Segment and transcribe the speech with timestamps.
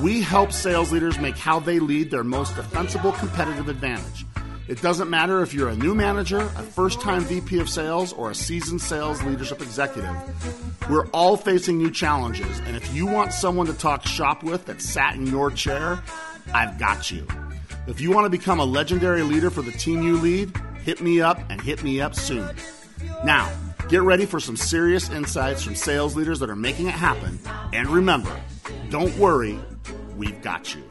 [0.00, 4.26] We help sales leaders make how they lead their most defensible competitive advantage.
[4.66, 8.30] It doesn't matter if you're a new manager, a first time VP of sales, or
[8.30, 10.10] a seasoned sales leadership executive.
[10.90, 14.82] We're all facing new challenges, and if you want someone to talk shop with that
[14.82, 16.02] sat in your chair,
[16.52, 17.26] I've got you.
[17.86, 21.20] If you want to become a legendary leader for the team you lead, hit me
[21.20, 22.50] up and hit me up soon.
[23.22, 23.52] Now,
[23.88, 27.38] get ready for some serious insights from sales leaders that are making it happen.
[27.72, 28.34] And remember,
[28.88, 29.58] don't worry,
[30.16, 30.82] we've got you.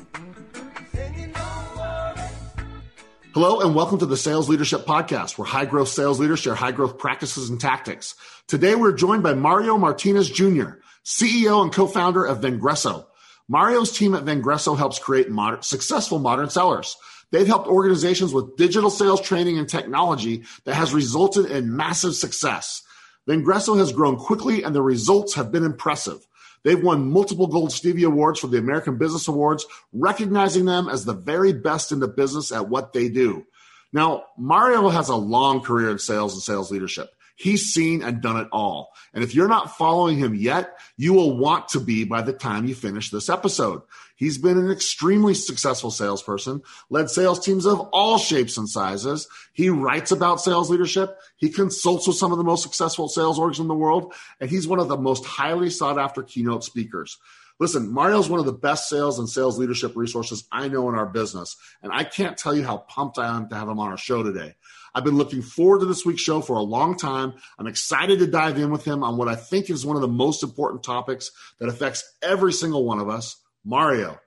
[3.33, 6.71] Hello, and welcome to the Sales Leadership Podcast, where high growth sales leaders share high
[6.71, 8.13] growth practices and tactics.
[8.47, 13.05] Today, we're joined by Mario Martinez Jr., CEO and co founder of Vengreso.
[13.47, 15.27] Mario's team at Vengreso helps create
[15.61, 16.95] successful modern sellers.
[17.31, 22.83] They've helped organizations with digital sales training and technology that has resulted in massive success.
[23.27, 26.19] Vengreso has grown quickly, and the results have been impressive.
[26.63, 31.13] They've won multiple Gold Stevie Awards for the American Business Awards, recognizing them as the
[31.13, 33.45] very best in the business at what they do.
[33.91, 37.09] Now, Mario has a long career in sales and sales leadership.
[37.35, 38.92] He's seen and done it all.
[39.13, 42.65] And if you're not following him yet, you will want to be by the time
[42.65, 43.81] you finish this episode.
[44.15, 49.27] He's been an extremely successful salesperson, led sales teams of all shapes and sizes.
[49.53, 51.19] He writes about sales leadership.
[51.37, 54.67] He consults with some of the most successful sales orgs in the world, and he's
[54.67, 57.17] one of the most highly sought after keynote speakers.
[57.59, 61.05] Listen, Mario's one of the best sales and sales leadership resources I know in our
[61.05, 63.97] business, and I can't tell you how pumped I am to have him on our
[63.97, 64.55] show today.
[64.95, 67.33] I've been looking forward to this week's show for a long time.
[67.57, 70.07] I'm excited to dive in with him on what I think is one of the
[70.07, 73.37] most important topics that affects every single one of us.
[73.65, 74.19] Mario,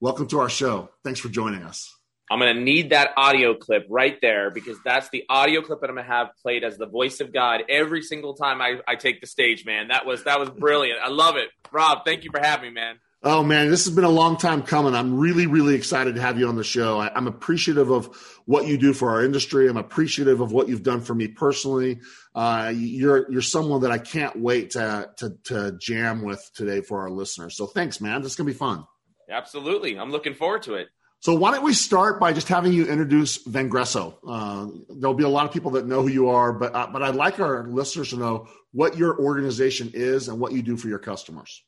[0.00, 0.88] welcome to our show.
[1.04, 1.94] Thanks for joining us.
[2.30, 5.90] I'm going to need that audio clip right there because that's the audio clip that
[5.90, 8.94] I'm going to have played as the voice of God every single time I, I
[8.94, 9.88] take the stage, man.
[9.88, 11.00] That was that was brilliant.
[11.02, 11.50] I love it.
[11.70, 12.96] Rob, thank you for having me, man.
[13.24, 14.96] Oh man, this has been a long time coming.
[14.96, 16.98] I'm really, really excited to have you on the show.
[16.98, 18.06] I, am appreciative of
[18.46, 19.68] what you do for our industry.
[19.68, 22.00] I'm appreciative of what you've done for me personally.
[22.34, 27.02] Uh, you're you're someone that I can't wait to, to to jam with today for
[27.02, 27.56] our listeners.
[27.56, 28.22] So thanks, man.
[28.22, 28.84] This is gonna be fun.
[29.30, 30.88] Absolutely, I'm looking forward to it.
[31.20, 34.16] So why don't we start by just having you introduce Vengreso?
[34.26, 34.66] Uh,
[34.98, 37.14] there'll be a lot of people that know who you are, but uh, but I'd
[37.14, 40.98] like our listeners to know what your organization is and what you do for your
[40.98, 41.62] customers.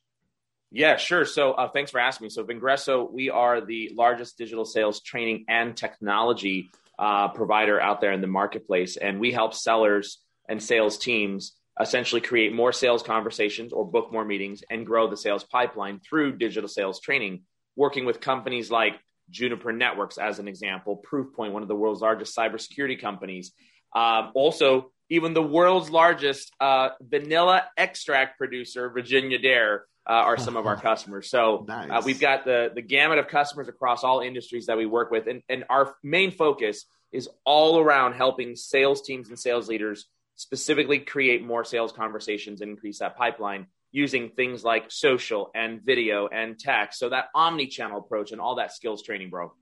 [0.75, 1.25] Yeah, sure.
[1.25, 2.31] So uh, thanks for asking me.
[2.31, 6.69] So Vengreso, we are the largest digital sales training and technology
[6.99, 10.19] uh, provider out there in the marketplace, and we help sellers
[10.49, 15.17] and sales teams essentially create more sales conversations or book more meetings and grow the
[15.17, 17.43] sales pipeline through digital sales training,
[17.77, 18.95] working with companies like
[19.31, 23.53] Juniper Networks, as an example, Proofpoint, one of the world's largest cybersecurity companies.
[23.95, 30.57] Um, also, even the world's largest uh, vanilla extract producer, Virginia Dare, uh, are some
[30.57, 31.31] of our customers.
[31.31, 31.91] So nice.
[31.91, 35.27] uh, we've got the the gamut of customers across all industries that we work with,
[35.27, 40.07] and, and our main focus is all around helping sales teams and sales leaders
[40.37, 46.27] specifically create more sales conversations and increase that pipeline using things like social and video
[46.27, 46.99] and text.
[46.99, 49.53] So that omni-channel approach and all that skills training, bro.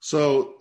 [0.00, 0.54] So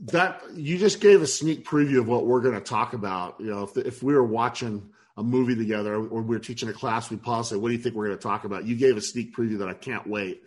[0.00, 3.40] that you just gave a sneak preview of what we're going to talk about.
[3.40, 6.72] You know, if, if we were watching a movie together or we are teaching a
[6.72, 8.64] class, we pause and say, what do you think we're going to talk about?
[8.64, 10.44] You gave a sneak preview that I can't wait.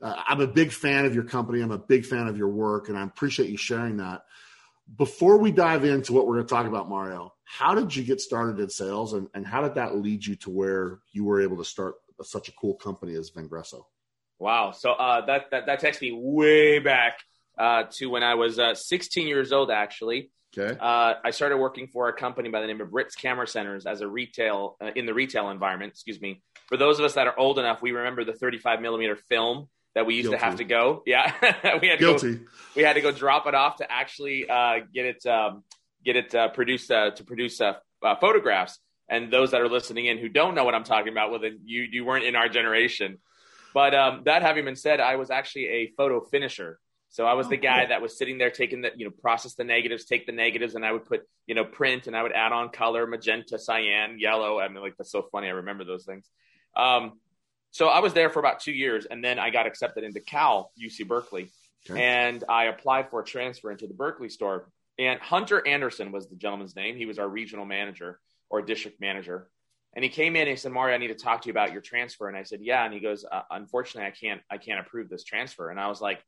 [0.00, 1.60] Uh, I'm a big fan of your company.
[1.60, 4.22] I'm a big fan of your work and I appreciate you sharing that.
[4.96, 8.22] Before we dive into what we're going to talk about, Mario, how did you get
[8.22, 11.58] started in sales and, and how did that lead you to where you were able
[11.58, 13.84] to start such a cool company as Vengreso?
[14.38, 14.70] Wow.
[14.70, 17.18] So uh, that, that, that takes me way back
[17.58, 20.30] uh, to when I was uh, 16 years old, actually.
[20.56, 20.76] Okay.
[20.78, 24.00] Uh, I started working for a company by the name of Ritz Camera Centers as
[24.02, 25.92] a retail uh, in the retail environment.
[25.92, 26.42] Excuse me.
[26.68, 30.06] For those of us that are old enough, we remember the 35 millimeter film that
[30.06, 30.38] we used Guilty.
[30.38, 31.02] to have to go.
[31.06, 31.32] Yeah,
[31.80, 32.34] we had to Guilty.
[32.36, 32.44] Go,
[32.76, 35.64] we had to go drop it off to actually uh, get it um,
[36.04, 38.78] get it uh, produced uh, to produce uh, uh, photographs.
[39.08, 41.60] And those that are listening in who don't know what I'm talking about, well, then
[41.64, 43.18] you you weren't in our generation.
[43.72, 46.78] But um, that having been said, I was actually a photo finisher.
[47.14, 49.62] So I was the guy that was sitting there taking the, you know, process the
[49.62, 52.50] negatives, take the negatives, and I would put, you know, print and I would add
[52.50, 54.58] on color, magenta, cyan, yellow.
[54.58, 55.46] I mean, like, that's so funny.
[55.46, 56.28] I remember those things.
[56.74, 57.20] Um,
[57.70, 60.72] So I was there for about two years, and then I got accepted into Cal
[60.76, 61.50] UC Berkeley,
[61.88, 62.02] okay.
[62.02, 64.72] and I applied for a transfer into the Berkeley store.
[64.98, 66.96] And Hunter Anderson was the gentleman's name.
[66.96, 68.18] He was our regional manager
[68.50, 69.48] or district manager.
[69.94, 71.72] And he came in and he said, Mario, I need to talk to you about
[71.72, 72.28] your transfer.
[72.28, 72.84] And I said, yeah.
[72.84, 75.70] And he goes, uh, unfortunately, I can't, I can't approve this transfer.
[75.70, 76.20] And I was like,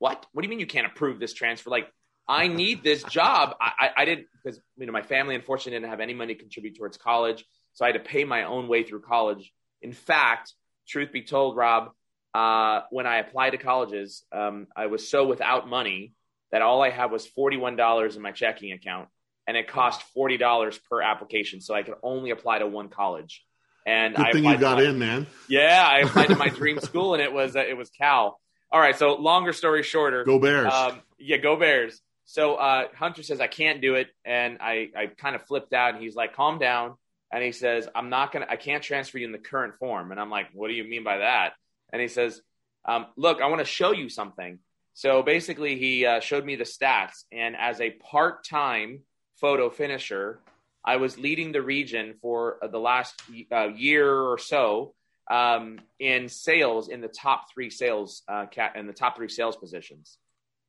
[0.00, 0.26] what?
[0.32, 1.70] What do you mean you can't approve this transfer?
[1.70, 1.86] Like,
[2.26, 3.54] I need this job.
[3.60, 6.40] I, I, I didn't, because, you know, my family unfortunately didn't have any money to
[6.40, 7.44] contribute towards college.
[7.74, 9.52] So I had to pay my own way through college.
[9.80, 10.52] In fact,
[10.88, 11.90] truth be told, Rob,
[12.34, 16.14] uh, when I applied to colleges, um, I was so without money
[16.50, 19.08] that all I had was $41 in my checking account
[19.46, 21.60] and it cost $40 per application.
[21.60, 23.44] So I could only apply to one college.
[23.86, 25.26] And Good I thing you got my, in, man.
[25.48, 28.38] Yeah, I applied to my dream school and it was, uh, it was Cal.
[28.72, 28.96] All right.
[28.96, 30.24] So longer story shorter.
[30.24, 30.72] Go Bears.
[30.72, 32.00] Um, yeah, go Bears.
[32.24, 34.08] So uh, Hunter says, I can't do it.
[34.24, 36.94] And I, I kind of flipped out and he's like, calm down.
[37.32, 40.12] And he says, I'm not going to, I can't transfer you in the current form.
[40.12, 41.54] And I'm like, what do you mean by that?
[41.92, 42.40] And he says,
[42.84, 44.58] um, look, I want to show you something.
[44.94, 47.24] So basically, he uh, showed me the stats.
[47.32, 49.00] And as a part time
[49.40, 50.40] photo finisher,
[50.84, 53.20] I was leading the region for uh, the last
[53.52, 54.94] uh, year or so
[55.30, 59.56] um, in sales in the top three sales uh, cat in the top three sales
[59.56, 60.18] positions.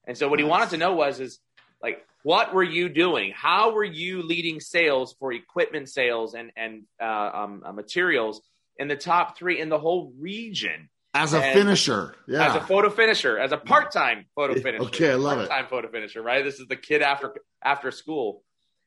[0.08, 1.40] And so what he wanted to know was is
[1.82, 3.34] like what were you doing?
[3.36, 8.42] How were you leading sales for equipment sales and and uh, um, uh, materials
[8.78, 10.90] in the top three in the whole region?
[11.14, 12.48] As a and finisher, yeah.
[12.48, 14.86] As a photo finisher, as a part-time photo finisher.
[14.86, 15.50] Okay, I love part-time it.
[15.50, 16.42] Part-time photo finisher, right?
[16.42, 18.44] This is the kid after after school.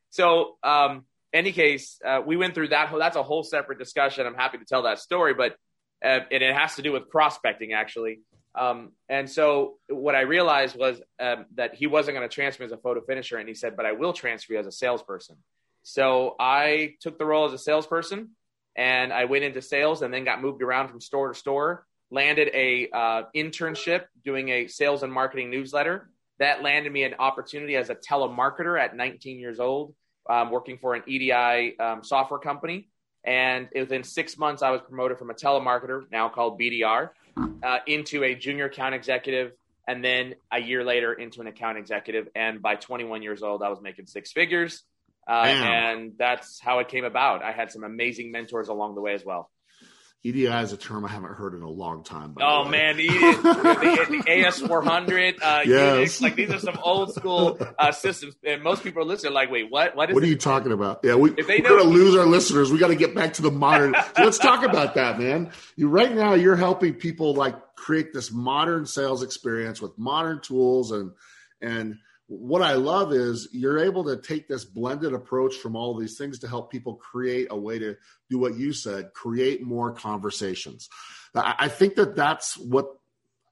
[0.08, 2.88] So, um, any case, uh, we went through that.
[2.88, 4.26] Whole, That's a whole separate discussion.
[4.26, 5.56] I'm happy to tell that story, but
[6.02, 8.20] uh, and it has to do with prospecting actually.
[8.54, 12.70] Um, and so what I realized was um, that he wasn't going to transfer as
[12.70, 15.36] a photo finisher, and he said, "But I will transfer you as a salesperson."
[15.82, 18.30] So I took the role as a salesperson,
[18.76, 21.84] and I went into sales, and then got moved around from store to store.
[22.10, 26.10] Landed a uh, internship doing a sales and marketing newsletter.
[26.38, 29.94] That landed me an opportunity as a telemarketer at 19 years old,
[30.28, 32.88] um, working for an EDI um, software company.
[33.24, 37.10] And within six months, I was promoted from a telemarketer, now called BDR,
[37.62, 39.52] uh, into a junior account executive,
[39.88, 42.28] and then a year later into an account executive.
[42.34, 44.82] And by 21 years old, I was making six figures.
[45.26, 47.42] Uh, and that's how it came about.
[47.42, 49.50] I had some amazing mentors along the way as well.
[50.26, 52.34] EDI is a term I haven't heard in a long time.
[52.40, 56.18] oh man, the, the, the AS400, uh, yes.
[56.18, 59.50] Unix, like these are some old school uh, systems, and most people are listening like,
[59.50, 59.94] "Wait, what?
[59.94, 60.14] What is?
[60.14, 62.72] What are you talking about?" Yeah, we, if they we're going to lose our listeners.
[62.72, 63.94] We got to get back to the modern.
[64.16, 65.52] so let's talk about that, man.
[65.76, 70.90] You right now, you're helping people like create this modern sales experience with modern tools
[70.90, 71.12] and
[71.60, 71.98] and
[72.38, 76.38] what I love is you're able to take this blended approach from all these things
[76.40, 77.96] to help people create a way to
[78.30, 80.88] do what you said, create more conversations.
[81.34, 82.86] I think that that's what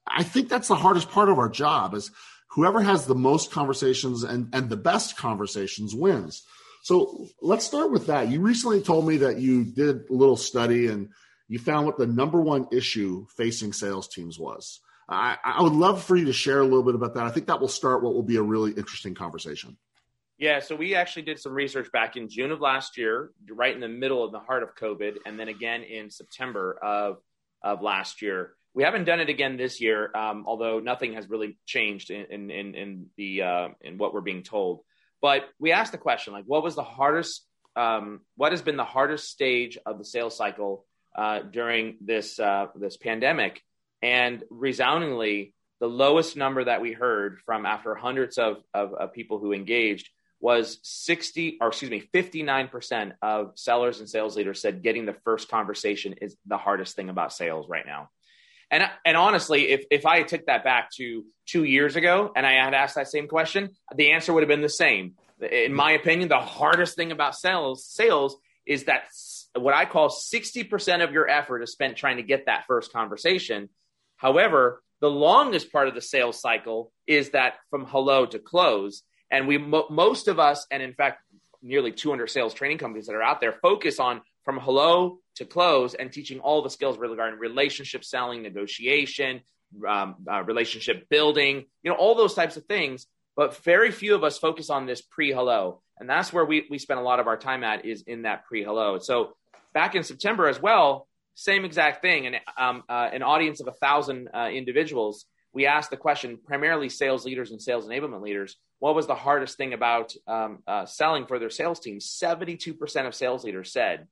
[0.06, 2.11] I think that's the hardest part of our job is
[2.49, 6.43] whoever has the most conversations and, and the best conversations wins.
[6.82, 8.28] So let's start with that.
[8.28, 11.11] You recently told me that you did a little study and
[11.49, 14.81] you found what the number one issue facing sales teams was.
[15.12, 17.25] I, I would love for you to share a little bit about that.
[17.25, 19.76] I think that will start what will be a really interesting conversation.
[20.38, 23.81] Yeah, so we actually did some research back in June of last year, right in
[23.81, 27.19] the middle of the heart of COVID, and then again in September of
[27.62, 28.54] of last year.
[28.75, 32.75] We haven't done it again this year, um, although nothing has really changed in in
[32.75, 34.81] in the uh, in what we're being told.
[35.21, 37.47] But we asked the question, like, what was the hardest?
[37.76, 42.66] Um, what has been the hardest stage of the sales cycle uh, during this uh,
[42.75, 43.62] this pandemic?
[44.02, 49.38] And resoundingly, the lowest number that we heard from after hundreds of, of, of people
[49.38, 50.09] who engaged
[50.42, 55.49] was 60 or excuse me 59% of sellers and sales leaders said getting the first
[55.49, 58.11] conversation is the hardest thing about sales right now.
[58.71, 62.52] And and honestly if if i took that back to two years ago and i
[62.54, 65.14] had asked that same question the answer would have been the same.
[65.40, 69.02] In my opinion the hardest thing about sales sales is that
[69.54, 73.68] what i call 60% of your effort is spent trying to get that first conversation
[74.23, 79.02] However, the longest part of the sales cycle is that from hello to close.
[79.33, 81.23] And we, mo- most of us, and in fact,
[81.61, 85.95] nearly 200 sales training companies that are out there focus on from hello to close
[85.95, 89.41] and teaching all the skills regarding relationship selling, negotiation,
[89.88, 93.07] um, uh, relationship building, you know, all those types of things.
[93.35, 95.83] But very few of us focus on this pre hello.
[95.99, 98.45] And that's where we, we spend a lot of our time at is in that
[98.45, 98.99] pre hello.
[99.00, 99.35] So
[99.75, 102.27] back in September as well, same exact thing.
[102.27, 106.89] And um, uh, an audience of a thousand uh, individuals, we asked the question, primarily
[106.89, 111.27] sales leaders and sales enablement leaders, what was the hardest thing about um, uh, selling
[111.27, 111.99] for their sales team?
[111.99, 114.09] 72% of sales leaders said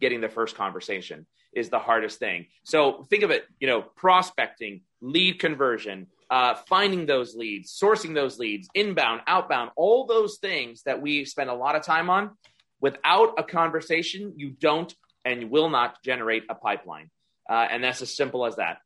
[0.00, 2.46] getting the first conversation is the hardest thing.
[2.64, 8.38] So think of it, you know, prospecting, lead conversion, uh, finding those leads, sourcing those
[8.38, 12.30] leads, inbound, outbound, all those things that we spend a lot of time on.
[12.80, 14.92] Without a conversation, you don't
[15.24, 17.10] and you will not generate a pipeline.
[17.48, 18.78] Uh, and that's as simple as that.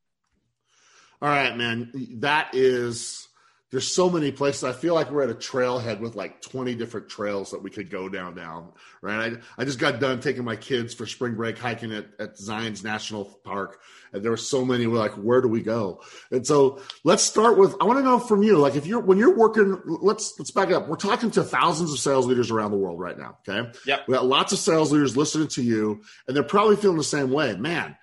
[1.20, 1.90] All right, man.
[2.20, 3.28] That is
[3.72, 4.62] there's so many places.
[4.62, 7.90] I feel like we're at a trailhead with like 20 different trails that we could
[7.90, 8.72] go down down.
[9.02, 9.32] Right.
[9.32, 12.84] I, I just got done taking my kids for spring break hiking at, at Zion's
[12.84, 13.80] National Park.
[14.12, 14.86] And there were so many.
[14.86, 16.00] We're like, where do we go?
[16.30, 19.18] And so let's start with, I want to know from you, like if you're, when
[19.18, 20.86] you're working, let's, let's back up.
[20.86, 23.38] We're talking to thousands of sales leaders around the world right now.
[23.48, 23.68] Okay.
[23.84, 23.98] Yeah.
[24.06, 27.32] We got lots of sales leaders listening to you and they're probably feeling the same
[27.32, 27.96] way, man.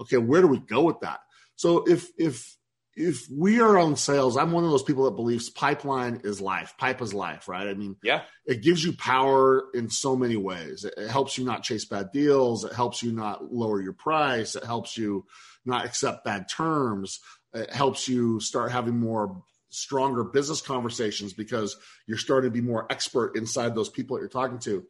[0.00, 0.18] Okay.
[0.18, 1.20] Where do we go with that?
[1.56, 2.56] So if, if,
[2.98, 6.74] if we are on sales, I'm one of those people that believes pipeline is life.
[6.78, 7.68] Pipe is life, right?
[7.68, 10.84] I mean, yeah, it gives you power in so many ways.
[10.84, 12.64] It helps you not chase bad deals.
[12.64, 14.56] It helps you not lower your price.
[14.56, 15.26] It helps you
[15.64, 17.20] not accept bad terms.
[17.54, 21.76] It helps you start having more stronger business conversations because
[22.06, 24.84] you're starting to be more expert inside those people that you're talking to.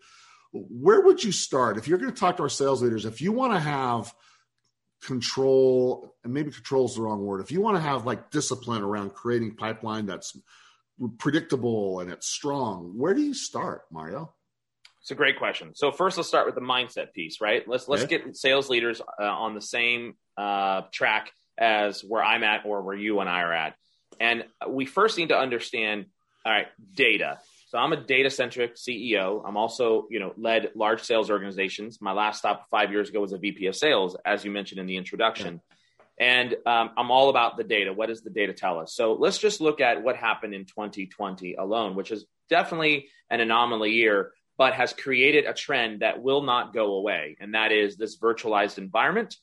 [0.52, 3.04] Where would you start if you're going to talk to our sales leaders?
[3.04, 4.14] If you want to have
[5.02, 7.40] control and maybe control is the wrong word.
[7.40, 10.36] If you want to have like discipline around creating pipeline that's
[11.18, 14.34] predictable and it's strong where do you start mario?
[15.00, 15.74] It's a great question.
[15.74, 17.66] So first let's start with the mindset piece right?
[17.68, 18.18] Let's let's okay.
[18.18, 22.96] get sales leaders uh, on the same uh, track as where i'm at or where
[22.96, 23.74] you and i are at.
[24.20, 26.06] And we first need to understand
[26.44, 27.38] all right data
[27.68, 29.42] so I'm a data centric CEO.
[29.46, 32.00] I'm also, you know, led large sales organizations.
[32.00, 34.86] My last stop five years ago was a VP of sales, as you mentioned in
[34.86, 35.60] the introduction.
[36.18, 37.92] And um, I'm all about the data.
[37.92, 38.94] What does the data tell us?
[38.94, 43.92] So let's just look at what happened in 2020 alone, which is definitely an anomaly
[43.92, 47.36] year, but has created a trend that will not go away.
[47.38, 49.36] And that is this virtualized environment.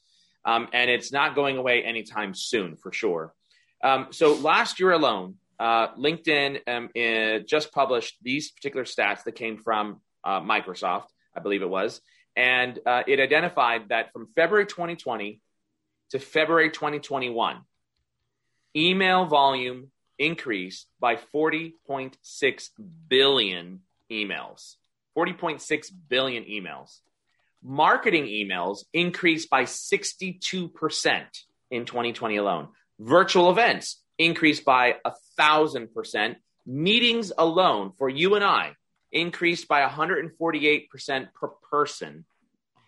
[0.43, 3.35] Um, and it's not going away anytime soon, for sure.
[3.83, 9.33] Um, so last year alone, uh, LinkedIn um, uh, just published these particular stats that
[9.33, 12.01] came from uh, Microsoft, I believe it was,
[12.35, 15.41] and uh, it identified that from February 2020
[16.11, 17.61] to February 2021,
[18.75, 22.69] email volume increased by 40.6
[23.07, 23.81] billion
[24.11, 24.75] emails.
[25.17, 26.99] 40.6 billion emails.
[27.63, 31.25] Marketing emails increased by 62%
[31.71, 32.67] in 2020 alone.
[32.99, 36.37] Virtual events increased by a thousand percent.
[36.65, 38.73] Meetings alone for you and I
[39.11, 42.25] increased by 148% per person.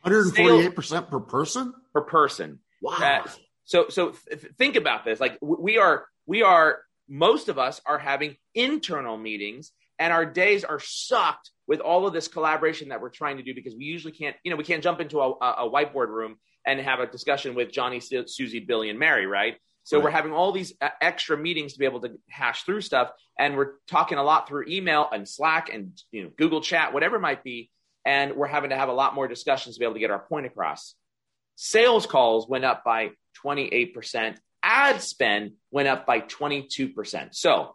[0.06, 1.74] 148% per person?
[1.94, 2.60] Per person.
[2.82, 3.24] Wow.
[3.26, 3.30] Uh,
[3.66, 5.20] so so th- think about this.
[5.20, 10.64] Like we are we are most of us are having internal meetings and our days
[10.64, 14.14] are sucked with all of this collaboration that we're trying to do because we usually
[14.14, 17.56] can't, you know, we can't jump into a, a whiteboard room and have a discussion
[17.56, 19.58] with Johnny, Susie, Billy, and Mary, right?
[19.88, 20.04] So right.
[20.04, 23.56] we're having all these uh, extra meetings to be able to hash through stuff, and
[23.56, 27.22] we're talking a lot through email and Slack and you know Google Chat, whatever it
[27.22, 27.72] might be,
[28.04, 30.20] and we're having to have a lot more discussions to be able to get our
[30.20, 30.94] point across.
[31.56, 33.12] Sales calls went up by
[33.46, 34.36] 28%.
[34.62, 37.30] Ad spend went up by 22%.
[37.32, 37.74] So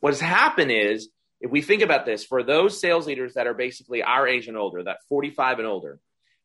[0.00, 1.10] what has happened is,
[1.42, 4.56] if we think about this, for those sales leaders that are basically our age and
[4.56, 6.00] older, that 45 and older,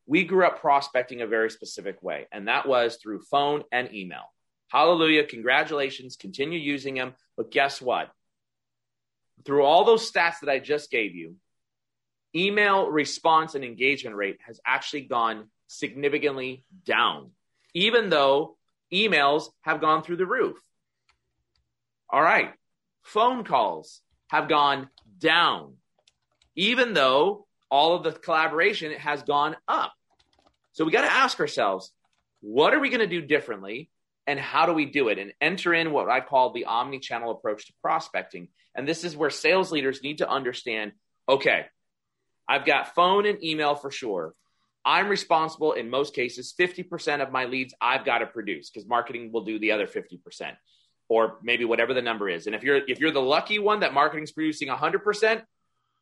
[0.05, 4.25] we grew up prospecting a very specific way, and that was through phone and email.
[4.69, 5.25] Hallelujah.
[5.25, 6.15] Congratulations.
[6.15, 7.13] Continue using them.
[7.35, 8.11] But guess what?
[9.45, 11.35] Through all those stats that I just gave you,
[12.35, 17.31] email response and engagement rate has actually gone significantly down,
[17.73, 18.57] even though
[18.93, 20.57] emails have gone through the roof.
[22.09, 22.53] All right.
[23.01, 25.75] Phone calls have gone down,
[26.55, 29.93] even though all of the collaboration has gone up.
[30.73, 31.91] So we got to ask ourselves,
[32.41, 33.89] what are we going to do differently?
[34.29, 37.65] And how do we do it and enter in what I call the omni-channel approach
[37.65, 38.49] to prospecting.
[38.75, 40.91] And this is where sales leaders need to understand,
[41.27, 41.65] okay,
[42.47, 44.35] I've got phone and email for sure.
[44.85, 49.31] I'm responsible in most cases 50% of my leads I've got to produce because marketing
[49.31, 50.19] will do the other 50%
[51.07, 52.45] or maybe whatever the number is.
[52.45, 55.41] And if you're if you're the lucky one that marketing's producing 100%,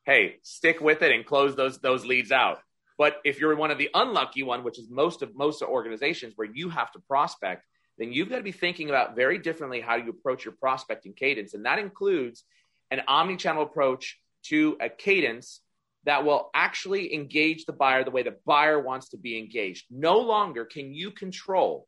[0.05, 2.59] hey, stick with it and close those those leads out.
[2.97, 6.49] But if you're one of the unlucky one, which is most of most organizations where
[6.51, 7.63] you have to prospect,
[7.97, 11.53] then you've got to be thinking about very differently how you approach your prospecting cadence.
[11.53, 12.43] And that includes
[12.91, 15.61] an omni channel approach to a cadence
[16.05, 19.85] that will actually engage the buyer the way the buyer wants to be engaged.
[19.89, 21.87] No longer can you control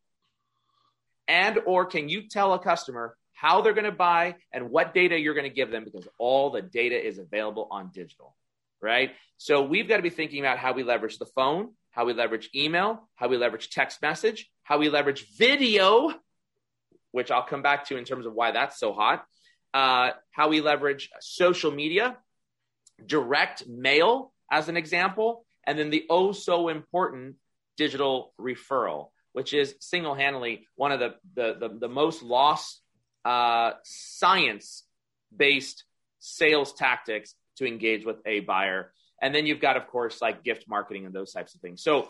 [1.28, 5.18] and or can you tell a customer how they're going to buy and what data
[5.18, 8.36] you're going to give them because all the data is available on digital,
[8.82, 9.12] right?
[9.38, 12.50] So we've got to be thinking about how we leverage the phone how we leverage
[12.56, 16.14] email, how we leverage text message, how we leverage video,
[17.12, 19.26] which I'll come back to in terms of why that's so hot,
[19.74, 22.18] uh, how we leverage social media,
[23.06, 27.36] direct mail, as an example, and then the oh so important
[27.78, 32.82] digital referral, which is single handedly one of the, the, the, the most lost
[33.26, 34.84] uh, science
[35.36, 35.84] based
[36.20, 38.92] sales tactics to engage with a buyer.
[39.22, 41.84] And then you've got, of course, like gift marketing and those types of things.
[41.84, 42.08] So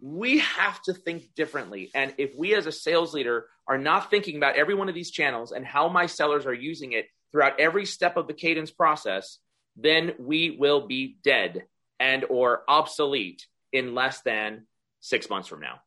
[0.00, 1.90] we have to think differently.
[1.94, 5.10] And if we as a sales leader are not thinking about every one of these
[5.10, 9.38] channels and how my sellers are using it throughout every step of the cadence process,
[9.76, 11.64] then we will be dead
[11.98, 14.66] and or obsolete in less than
[15.00, 15.80] six months from now.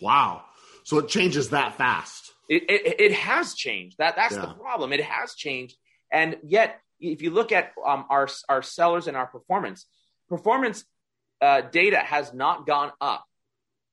[0.00, 0.42] Wow.
[0.84, 2.32] So it changes that fast.
[2.48, 3.98] It, it, it has changed.
[3.98, 4.46] That that's yeah.
[4.46, 4.92] the problem.
[4.92, 5.76] It has changed.
[6.12, 9.86] And yet, if you look at um, our our sellers and our performance,
[10.30, 10.84] performance
[11.42, 13.24] uh, data has not gone up.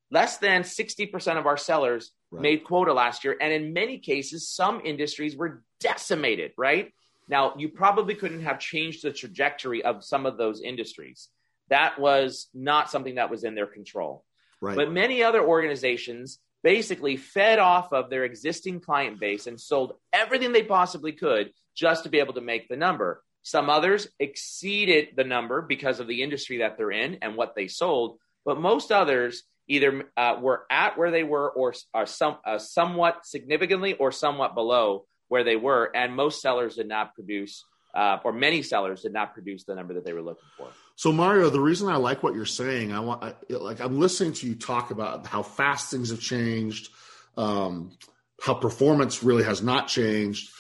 [0.10, 2.42] Less than sixty percent of our sellers right.
[2.42, 6.52] made quota last year, and in many cases, some industries were decimated.
[6.58, 6.94] Right
[7.28, 11.28] now, you probably couldn't have changed the trajectory of some of those industries.
[11.70, 14.24] That was not something that was in their control.
[14.62, 14.78] Right.
[14.78, 20.54] But many other organizations basically fed off of their existing client base and sold everything
[20.54, 23.22] they possibly could just to be able to make the number.
[23.48, 27.70] Some others exceeded the number because of the industry that they're in and what they
[27.70, 32.58] sold, but most others either uh, were at where they were or are some uh,
[32.58, 37.64] somewhat significantly or somewhat below where they were, and most sellers did not produce,
[37.96, 40.68] uh, or many sellers did not produce the number that they were looking for.
[40.98, 44.34] So Mario, the reason I like what you're saying, I want I, like I'm listening
[44.34, 46.90] to you talk about how fast things have changed,
[47.38, 47.94] um,
[48.42, 50.52] how performance really has not changed.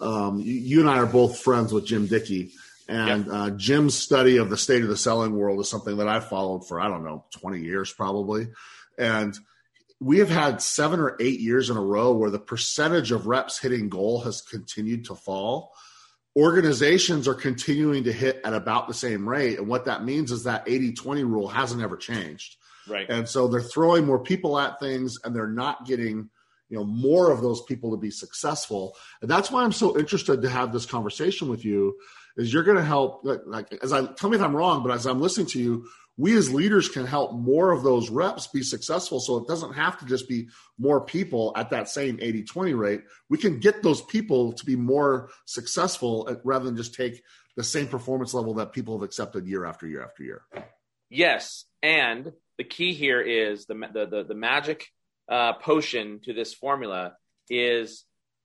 [0.00, 2.52] Um, you, you, and I are both friends with Jim Dickey,
[2.88, 3.34] and yep.
[3.34, 6.66] uh, Jim's study of the state of the selling world is something that I've followed
[6.68, 8.48] for I don't know 20 years probably,
[8.98, 9.36] and
[9.98, 13.58] we have had seven or eight years in a row where the percentage of reps
[13.58, 15.72] hitting goal has continued to fall
[16.36, 19.58] organizations are continuing to hit at about the same rate.
[19.58, 22.56] And what that means is that 80 20 rule hasn't ever changed.
[22.86, 23.08] Right.
[23.08, 26.28] And so they're throwing more people at things and they're not getting
[26.68, 30.42] you know more of those people to be successful and that's why i'm so interested
[30.42, 31.96] to have this conversation with you
[32.36, 35.06] is you're going to help like as i tell me if i'm wrong but as
[35.06, 35.86] i'm listening to you
[36.18, 39.20] we as leaders can help more of those reps be successful.
[39.20, 40.48] So it doesn't have to just be
[40.78, 43.02] more people at that same 80 20 rate.
[43.28, 47.22] We can get those people to be more successful at, rather than just take
[47.56, 50.42] the same performance level that people have accepted year after year after year.
[51.10, 51.64] Yes.
[51.82, 54.90] And the key here is the, the, the, the magic
[55.28, 57.14] uh, potion to this formula
[57.48, 58.04] is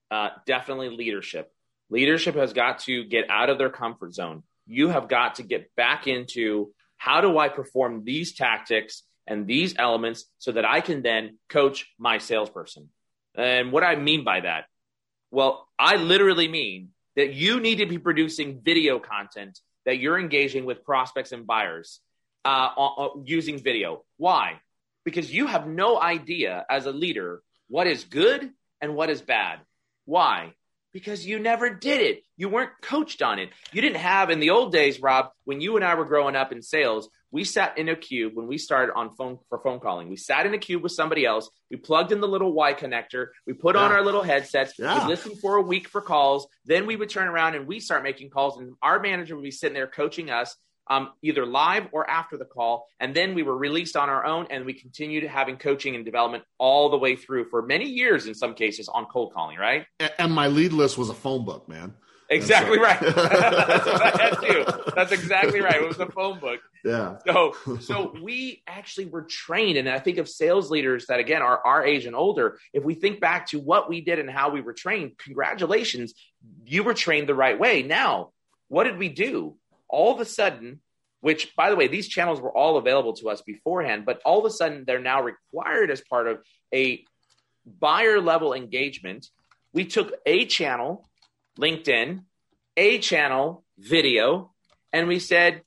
[0.10, 1.52] uh, definitely leadership.
[1.90, 4.44] Leadership has got to get out of their comfort zone.
[4.66, 9.76] You have got to get back into how do I perform these tactics and these
[9.78, 12.90] elements so that I can then coach my salesperson?
[13.36, 14.66] And what I mean by that,
[15.32, 20.66] well, I literally mean that you need to be producing video content that you're engaging
[20.66, 22.00] with prospects and buyers
[22.46, 24.04] uh, using video.
[24.18, 24.60] Why?
[25.04, 29.60] Because you have no idea as a leader what is good and what is bad.
[30.06, 30.54] Why?
[30.94, 32.24] because you never did it.
[32.38, 33.50] You weren't coached on it.
[33.72, 36.52] You didn't have in the old days, Rob, when you and I were growing up
[36.52, 40.10] in sales, we sat in a cube when we started on phone for phone calling.
[40.10, 41.50] We sat in a cube with somebody else.
[41.70, 43.28] We plugged in the little Y connector.
[43.48, 43.84] We put yeah.
[43.84, 44.74] on our little headsets.
[44.78, 45.06] Yeah.
[45.06, 46.48] We listened for a week for calls.
[46.66, 49.52] Then we would turn around and we start making calls, and our manager would be
[49.52, 50.56] sitting there coaching us
[50.92, 52.86] um, either live or after the call.
[53.00, 56.44] And then we were released on our own and we continued having coaching and development
[56.58, 59.86] all the way through for many years in some cases on cold calling, right?
[60.20, 61.94] And my lead list was a phone book, man.
[62.30, 63.00] Exactly right.
[63.02, 64.66] That's what I had too.
[64.96, 65.82] That's exactly right.
[65.82, 66.60] It was a phone book.
[66.84, 67.18] Yeah.
[67.28, 71.60] So, so we actually were trained, and I think of sales leaders that again are
[71.66, 72.58] our age and older.
[72.74, 76.14] If we think back to what we did and how we were trained, congratulations,
[76.66, 77.84] you were trained the right way.
[77.84, 78.30] Now,
[78.70, 79.58] what did we do?
[79.92, 80.80] All of a sudden,
[81.20, 84.46] which by the way, these channels were all available to us beforehand, but all of
[84.46, 86.40] a sudden they're now required as part of
[86.74, 87.04] a
[87.66, 89.28] buyer level engagement.
[89.74, 91.08] We took a channel,
[91.60, 92.24] LinkedIn,
[92.76, 94.52] a channel, video,
[94.92, 95.62] and we said,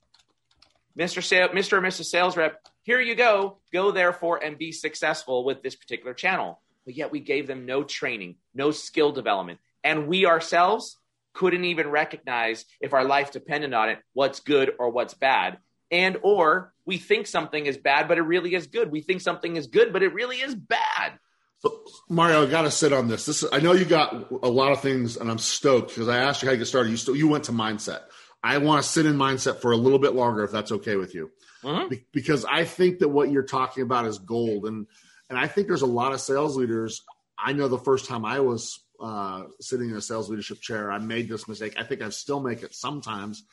[0.97, 1.23] Mr.
[1.23, 1.73] Sa- Mr.
[1.73, 2.05] or Mrs.
[2.05, 3.57] Sales Rep, here you go.
[3.73, 6.61] Go therefore and be successful with this particular channel.
[6.85, 9.59] But yet we gave them no training, no skill development.
[9.83, 10.97] And we ourselves
[11.35, 15.59] couldn't even recognize if our life depended on it what's good or what's bad
[15.91, 19.55] and or we think something is bad but it really is good we think something
[19.55, 21.19] is good but it really is bad
[21.59, 24.81] so mario i gotta sit on this this i know you got a lot of
[24.81, 27.27] things and i'm stoked because i asked you how you get started you still you
[27.27, 28.01] went to mindset
[28.45, 31.15] I want to sit in mindset for a little bit longer if that's okay with
[31.15, 31.31] you.
[31.63, 31.87] Mm-hmm.
[31.87, 34.67] Be- because I think that what you're talking about is gold.
[34.67, 34.85] And,
[35.31, 37.03] and I think there's a lot of sales leaders.
[37.39, 40.99] I know the first time I was uh, sitting in a sales leadership chair, I
[40.99, 41.75] made this mistake.
[41.77, 43.43] I think I still make it sometimes.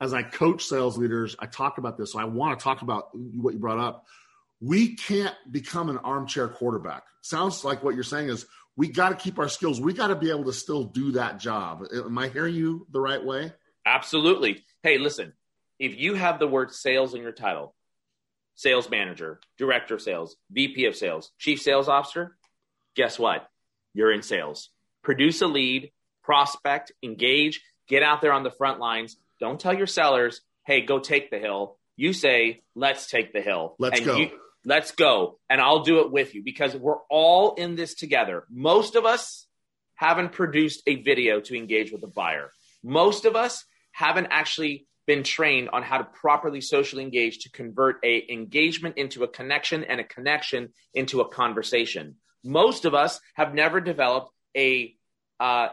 [0.00, 2.12] As I coach sales leaders, I talk about this.
[2.12, 4.06] So I want to talk about what you brought up.
[4.60, 7.02] We can't become an armchair quarterback.
[7.20, 9.80] Sounds like what you're saying is we got to keep our skills.
[9.80, 11.84] We got to be able to still do that job.
[11.92, 13.52] Am I hearing you the right way?
[13.84, 14.64] Absolutely.
[14.82, 15.32] Hey, listen,
[15.78, 17.74] if you have the word sales in your title,
[18.54, 22.36] sales manager, director of sales, VP of sales, chief sales officer,
[22.94, 23.48] guess what?
[23.94, 24.70] You're in sales.
[25.02, 25.90] Produce a lead,
[26.22, 29.16] prospect, engage, get out there on the front lines.
[29.40, 31.78] Don't tell your sellers, hey, go take the hill.
[31.96, 33.74] You say, let's take the hill.
[33.78, 34.16] Let's and go.
[34.16, 34.30] You,
[34.64, 35.38] let's go.
[35.48, 38.44] And I'll do it with you because we're all in this together.
[38.50, 39.46] Most of us
[39.94, 42.50] haven't produced a video to engage with a buyer.
[42.84, 47.96] Most of us haven't actually been trained on how to properly socially engage to convert
[48.04, 52.16] a engagement into a connection and a connection into a conversation.
[52.44, 54.94] Most of us have never developed a
[55.40, 55.68] uh,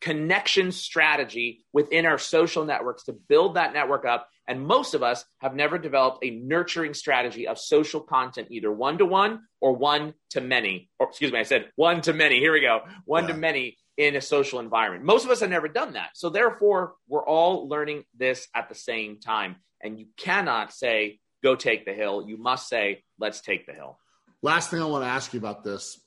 [0.00, 4.28] connection strategy within our social networks to build that network up.
[4.48, 8.98] And most of us have never developed a nurturing strategy of social content, either one
[8.98, 10.90] to one or one to many.
[10.98, 12.40] Or excuse me, I said one to many.
[12.40, 12.80] Here we go.
[13.04, 13.34] One yeah.
[13.34, 15.04] to many in a social environment.
[15.04, 16.10] Most of us have never done that.
[16.14, 19.56] So therefore, we're all learning this at the same time.
[19.82, 22.24] And you cannot say, go take the hill.
[22.26, 23.98] You must say, let's take the hill.
[24.42, 26.00] Last thing I want to ask you about this,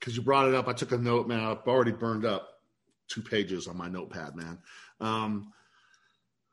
[0.00, 0.66] because you brought it up.
[0.66, 1.40] I took a note, man.
[1.40, 2.48] I've already burned up
[3.08, 4.58] two pages on my notepad, man.
[5.00, 5.52] Um,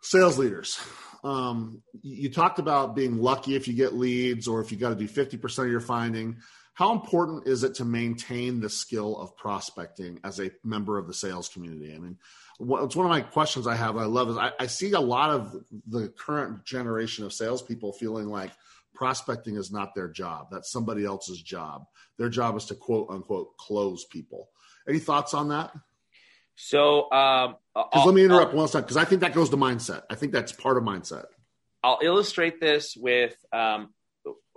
[0.02, 0.80] sales leaders.
[1.24, 4.96] Um, you talked about being lucky if you get leads or if you got to
[4.96, 6.38] do 50% of your finding.
[6.74, 11.14] How important is it to maintain the skill of prospecting as a member of the
[11.14, 11.94] sales community?
[11.96, 12.18] I mean,
[12.60, 13.98] it's one of my questions I have.
[13.98, 15.56] I love is I, I see a lot of
[15.88, 18.52] the current generation of salespeople feeling like
[18.98, 20.48] prospecting is not their job.
[20.52, 21.86] That's somebody else's job.
[22.18, 24.50] Their job is to quote unquote close people.
[24.90, 25.72] Any thoughts on that?
[26.56, 30.02] So, um, let me interrupt I'll, one second because I think that goes to mindset.
[30.10, 31.26] I think that's part of mindset.
[31.84, 33.94] I'll illustrate this with um,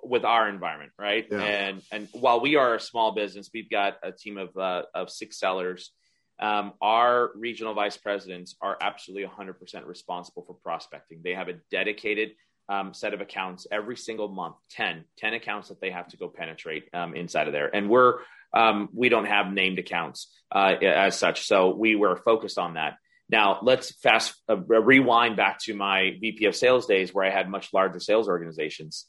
[0.03, 1.27] with our environment, right?
[1.31, 1.43] Yeah.
[1.43, 5.11] And and while we are a small business, we've got a team of uh, of
[5.11, 5.93] six sellers.
[6.41, 11.21] Um, our regional vice presidents are absolutely 100% responsible for prospecting.
[11.23, 12.31] They have a dedicated
[12.71, 16.29] um, set of accounts every single month 10 10 accounts that they have to go
[16.29, 17.75] penetrate um, inside of there.
[17.75, 18.21] And we're
[18.55, 21.47] um, we don't have named accounts uh, as such.
[21.47, 22.95] So we were focused on that.
[23.29, 27.49] Now let's fast uh, rewind back to my vp of sales days where i had
[27.49, 29.07] much larger sales organizations.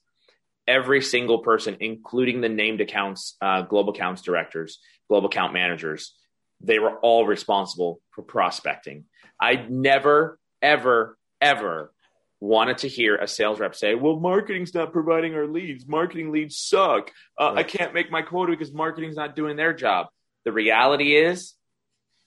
[0.68, 6.16] Every single person, including the named accounts, uh, global accounts directors, global account managers,
[6.62, 9.06] they were all responsible for prospecting.
[9.40, 11.92] I never, ever, ever
[12.42, 15.88] wanted to hear a sales rep say, "Well, marketing's not providing our leads.
[15.88, 17.12] Marketing leads suck.
[17.40, 17.60] Uh, right.
[17.60, 20.08] I can't make my quota because marketing's not doing their job."
[20.44, 21.54] The reality is,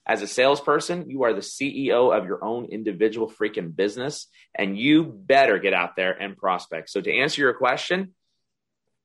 [0.07, 5.03] as a salesperson, you are the CEO of your own individual freaking business, and you
[5.03, 6.89] better get out there and prospect.
[6.89, 8.13] So, to answer your question,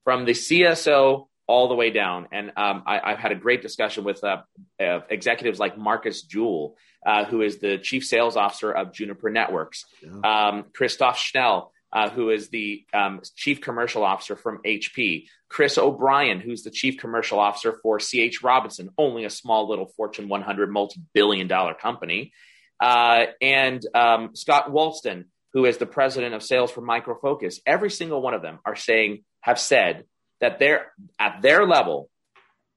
[0.05, 2.29] from the CSO all the way down.
[2.31, 4.43] And um, I, have had a great discussion with uh,
[4.81, 9.85] uh, executives like Marcus Jewell, uh, who is the chief sales officer of Juniper Networks,
[10.01, 10.49] yeah.
[10.49, 11.73] um, Christoph Schell.
[11.93, 15.27] Uh, who is the um, chief commercial officer from HP?
[15.49, 20.29] Chris O'Brien, who's the chief commercial officer for CH Robinson, only a small little Fortune
[20.29, 22.33] 100 multi billion dollar company.
[22.81, 27.61] Uh, and um, Scott Walston, who is the president of sales for Micro Focus.
[27.67, 30.05] Every single one of them are saying, have said
[30.41, 32.09] that they're at their level,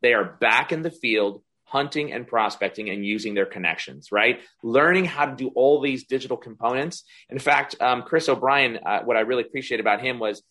[0.01, 4.41] they are back in the field hunting and prospecting and using their connections, right?
[4.61, 7.03] Learning how to do all these digital components.
[7.29, 10.43] In fact, um, Chris O'Brien, uh, what I really appreciate about him was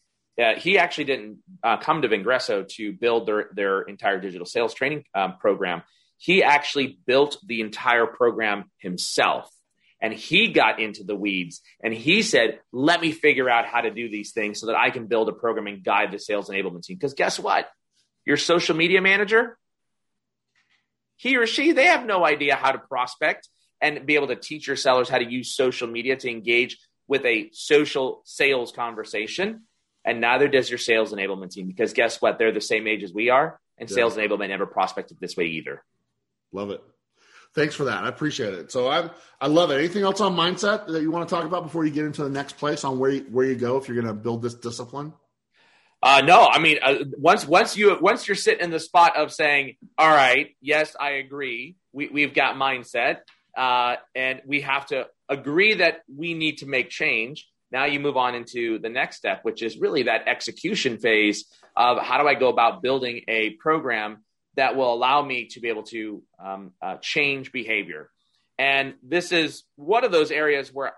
[0.42, 4.75] uh, he actually didn't uh, come to Vengreso to build their, their entire digital sales
[4.75, 5.83] training um, program.
[6.16, 9.52] He actually built the entire program himself
[10.03, 13.91] and he got into the weeds and he said, let me figure out how to
[13.91, 16.83] do these things so that I can build a program and guide the sales enablement
[16.83, 16.97] team.
[16.97, 17.71] Because guess what?
[18.27, 19.57] Your social media manager,
[21.17, 23.49] he or she, they have no idea how to prospect
[23.81, 27.25] and be able to teach your sellers how to use social media to engage with
[27.25, 29.62] a social sales conversation.
[30.05, 32.38] And neither does your sales enablement team because guess what?
[32.38, 33.95] They're the same age as we are, and yeah.
[33.95, 35.85] sales enablement never prospected this way either.
[36.53, 36.83] Love it.
[37.55, 38.05] Thanks for that.
[38.05, 38.73] I appreciate it.
[38.73, 39.11] So I
[39.41, 39.79] I love it.
[39.79, 42.31] Anything else on mindset that you want to talk about before you get into the
[42.31, 45.12] next place on where you, where you go if you're going to build this discipline?
[46.03, 49.33] Uh, no, I mean uh, once once you once you're sitting in the spot of
[49.33, 51.77] saying, "All right, yes, I agree.
[51.93, 53.19] We we've got mindset."
[53.57, 57.49] uh, and we have to agree that we need to make change.
[57.71, 61.99] Now you move on into the next step, which is really that execution phase of
[61.99, 64.25] how do I go about building a program
[64.57, 68.11] that will allow me to be able to um, uh, change behavior.
[68.59, 70.93] And this is one of those areas where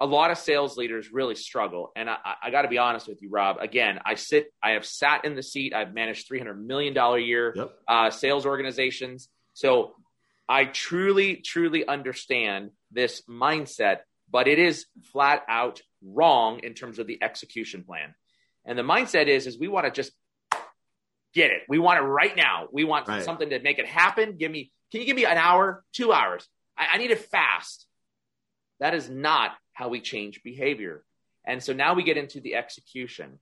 [0.00, 1.92] a lot of sales leaders really struggle.
[1.94, 3.58] And I, I got to be honest with you, Rob.
[3.60, 5.74] Again, I sit, I have sat in the seat.
[5.74, 7.72] I've managed three hundred million dollar year yep.
[7.86, 9.28] uh, sales organizations.
[9.52, 9.94] So
[10.48, 13.98] I truly, truly understand this mindset,
[14.30, 18.14] but it is flat out wrong in terms of the execution plan.
[18.64, 20.12] And the mindset is, is we want to just
[21.34, 21.62] get it.
[21.68, 22.68] We want it right now.
[22.72, 23.22] We want right.
[23.22, 24.36] something to make it happen.
[24.36, 26.46] Give me, can you give me an hour, two hours?
[26.76, 27.86] I, I need it fast.
[28.80, 31.04] That is not how we change behavior.
[31.44, 33.38] And so now we get into the execution.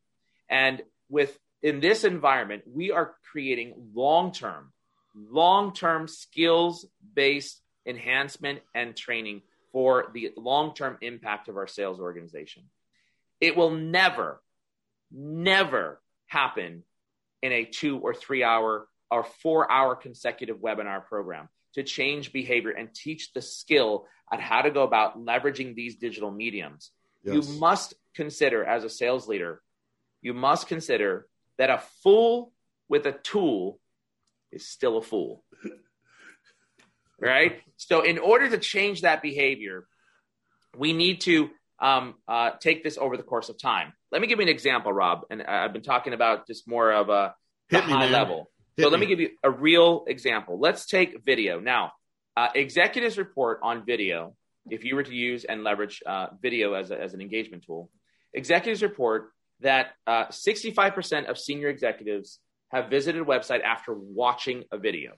[0.49, 4.73] And with in this environment, we are creating long-term,
[5.15, 12.65] long-term skills-based enhancement and training for the long-term impact of our sales organization.
[13.41, 14.41] It will never,
[15.11, 16.85] never happen
[17.43, 22.71] in a two or three hour or four hour consecutive webinar program to change behavior
[22.71, 26.91] and teach the skill on how to go about leveraging these digital mediums.
[27.23, 27.35] Yes.
[27.35, 29.63] You must consider, as a sales leader,
[30.21, 31.27] you must consider
[31.59, 32.53] that a fool
[32.89, 33.81] with a tool
[34.51, 35.45] is still a fool.
[37.21, 37.61] right?
[37.77, 39.87] So, in order to change that behavior,
[40.77, 43.93] we need to um, uh, take this over the course of time.
[44.11, 45.23] Let me give you an example, Rob.
[45.31, 47.35] And I've been talking about just more of a
[47.71, 48.51] high me, level.
[48.77, 50.59] Hit so let me give you a real example.
[50.59, 51.61] Let's take video.
[51.61, 51.93] Now,
[52.37, 54.35] uh, executives report on video.
[54.71, 57.91] If you were to use and leverage uh, video as, a, as an engagement tool,
[58.33, 62.39] executives report that uh, 65% of senior executives
[62.71, 65.13] have visited a website after watching a video.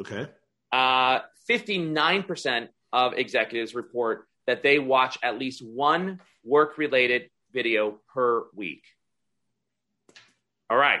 [0.00, 0.28] Okay.
[0.72, 8.46] 59% uh, of executives report that they watch at least one work related video per
[8.54, 8.84] week.
[10.68, 11.00] All right.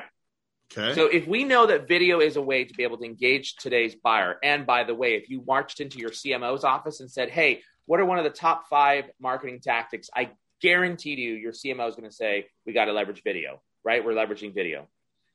[0.72, 0.94] Okay.
[0.94, 3.94] So if we know that video is a way to be able to engage today's
[3.96, 7.62] buyer, and by the way, if you marched into your CMO's office and said, "Hey,
[7.86, 11.96] what are one of the top five marketing tactics?" I guarantee you, your CMO is
[11.96, 14.04] going to say, "We got to leverage video." Right?
[14.04, 14.88] We're leveraging video.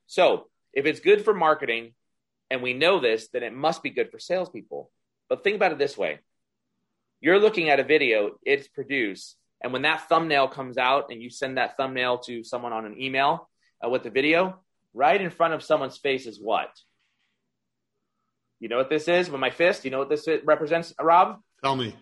[0.06, 1.94] So if it's good for marketing,
[2.50, 4.90] and we know this, then it must be good for salespeople.
[5.28, 6.20] But think about it this way:
[7.20, 11.30] you're looking at a video, it's produced, and when that thumbnail comes out, and you
[11.30, 13.48] send that thumbnail to someone on an email
[13.84, 14.60] uh, with the video
[14.94, 16.70] right in front of someone's face is what?
[18.60, 19.84] You know what this is with my fist?
[19.84, 21.40] You know what this represents, Rob?
[21.62, 21.94] Tell me.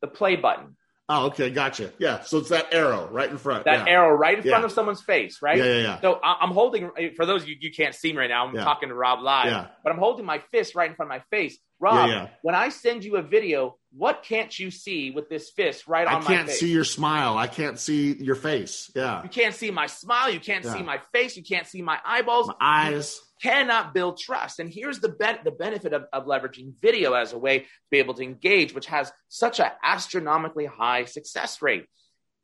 [0.00, 0.76] The play button.
[1.06, 1.92] Oh, okay, gotcha.
[1.98, 3.66] Yeah, so it's that arrow right in front.
[3.66, 3.92] That yeah.
[3.92, 4.52] arrow right in yeah.
[4.52, 5.58] front of someone's face, right?
[5.58, 6.00] Yeah, yeah, yeah.
[6.00, 6.90] So I'm holding.
[7.16, 8.64] For those of you you can't see me right now, I'm yeah.
[8.64, 9.66] talking to Rob live, yeah.
[9.82, 11.58] but I'm holding my fist right in front of my face.
[11.78, 15.86] Rob, yeah, when I send you a video, what can't you see with this fist
[15.86, 16.30] right on my face?
[16.30, 17.36] I can't see your smile.
[17.36, 18.90] I can't see your face.
[18.94, 19.22] Yeah.
[19.22, 20.30] You can't see my smile.
[20.30, 21.36] You can't see my face.
[21.36, 22.48] You can't see my eyeballs.
[22.48, 24.58] My eyes cannot build trust.
[24.58, 27.98] And here's the, be- the benefit of, of leveraging video as a way to be
[27.98, 31.84] able to engage, which has such an astronomically high success rate.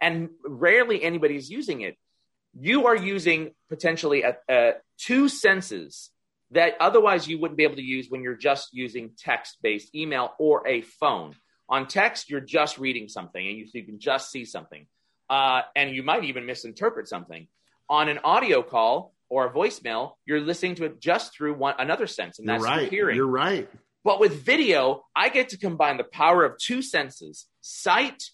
[0.00, 1.96] And rarely anybody's using it.
[2.58, 6.10] You are using potentially a, a two senses
[6.50, 10.32] that otherwise you wouldn't be able to use when you're just using text based email
[10.38, 11.34] or a phone.
[11.68, 14.86] On text, you're just reading something and you, you can just see something.
[15.30, 17.46] Uh, and you might even misinterpret something.
[17.88, 22.08] On an audio call, or a voicemail, you're listening to it just through one another
[22.08, 22.90] sense, and that's you're right.
[22.90, 23.16] hearing.
[23.16, 23.70] You're right.
[24.04, 28.24] But with video, I get to combine the power of two senses, sight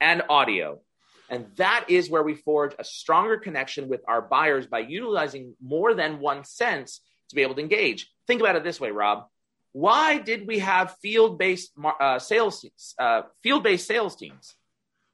[0.00, 0.80] and audio.
[1.28, 5.92] And that is where we forge a stronger connection with our buyers by utilizing more
[5.92, 8.10] than one sense to be able to engage.
[8.26, 9.26] Think about it this way, Rob.
[9.72, 12.64] Why did we have field-based uh, sales
[12.98, 14.54] uh, field-based sales teams?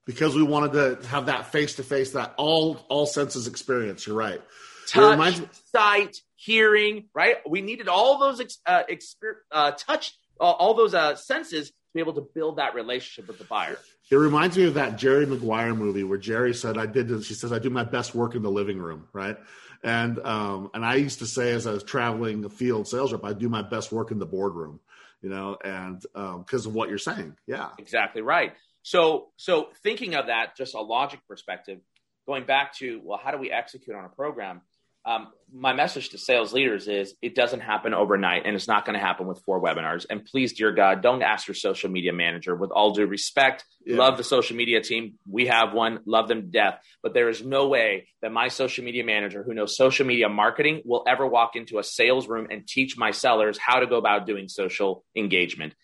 [0.06, 4.06] Because we wanted to have that face-to-face, that all all senses experience.
[4.06, 4.40] You're right
[4.86, 7.36] touch, reminds- sight, hearing, right?
[7.48, 12.00] We needed all those uh, exper- uh, touch, uh, all those uh, senses to be
[12.00, 13.78] able to build that relationship with the buyer.
[14.10, 17.52] It reminds me of that Jerry Maguire movie where Jerry said, "I did." She says,
[17.52, 19.38] "I do my best work in the living room," right?
[19.84, 23.22] And um, and I used to say, as I was traveling the field sales rep,
[23.22, 24.80] I do my best work in the boardroom,
[25.20, 28.54] you know, and um because um, of what you're saying, yeah, exactly right.
[28.82, 31.80] So so thinking of that, just a logic perspective,
[32.26, 34.62] going back to well, how do we execute on a program?
[35.06, 38.98] Um, my message to sales leaders is it doesn't happen overnight and it's not going
[38.98, 40.06] to happen with four webinars.
[40.08, 43.64] And please, dear God, don't ask your social media manager with all due respect.
[43.84, 43.98] Yeah.
[43.98, 45.14] Love the social media team.
[45.30, 46.80] We have one, love them to death.
[47.02, 50.82] But there is no way that my social media manager who knows social media marketing
[50.84, 54.26] will ever walk into a sales room and teach my sellers how to go about
[54.26, 55.74] doing social engagement.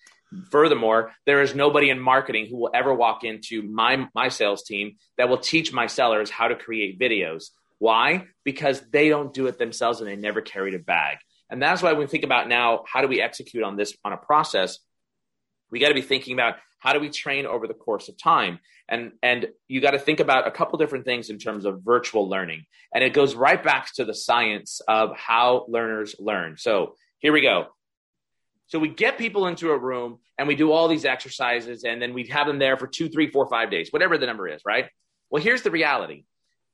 [0.50, 4.96] Furthermore, there is nobody in marketing who will ever walk into my my sales team
[5.18, 7.50] that will teach my sellers how to create videos.
[7.80, 8.26] Why?
[8.44, 11.16] Because they don't do it themselves and they never carried a bag.
[11.48, 14.12] And that's why when we think about now, how do we execute on this on
[14.12, 14.78] a process?
[15.70, 18.60] We got to be thinking about how do we train over the course of time?
[18.86, 22.28] And and you got to think about a couple different things in terms of virtual
[22.28, 22.66] learning.
[22.94, 26.58] And it goes right back to the science of how learners learn.
[26.58, 27.68] So here we go.
[28.66, 32.12] So we get people into a room and we do all these exercises and then
[32.12, 34.90] we have them there for two, three, four, five days, whatever the number is, right?
[35.30, 36.24] Well, here's the reality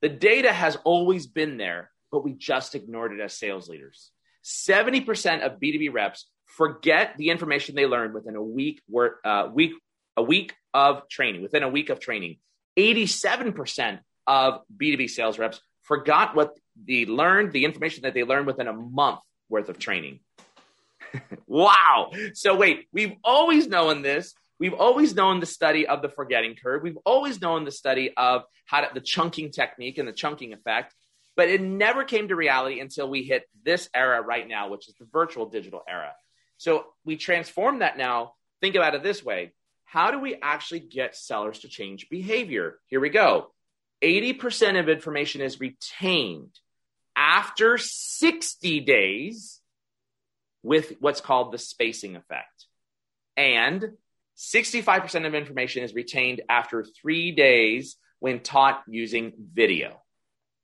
[0.01, 4.11] the data has always been there, but we just ignored it as sales leaders.
[4.43, 9.73] 70% of B2B reps forget the information they learned within a week, work, uh, week,
[10.15, 12.37] a week of training, within a week of training.
[12.77, 18.67] 87% of B2B sales reps forgot what they learned, the information that they learned within
[18.67, 20.19] a month worth of training.
[21.47, 22.11] wow.
[22.33, 24.33] So wait, we've always known this.
[24.59, 26.81] We've always known the study of the forgetting curve.
[26.81, 30.95] We've always known the study of how to, the chunking technique and the chunking effect,
[31.35, 34.95] but it never came to reality until we hit this era right now, which is
[34.99, 36.13] the virtual digital era.
[36.57, 38.33] So we transform that now.
[38.61, 39.53] Think about it this way.
[39.85, 42.79] How do we actually get sellers to change behavior?
[42.87, 43.51] Here we go.
[44.03, 46.59] 80% of information is retained
[47.15, 49.59] after 60 days
[50.63, 52.65] with what's called the spacing effect.
[53.35, 53.91] And
[54.37, 60.01] 65% of information is retained after three days when taught using video.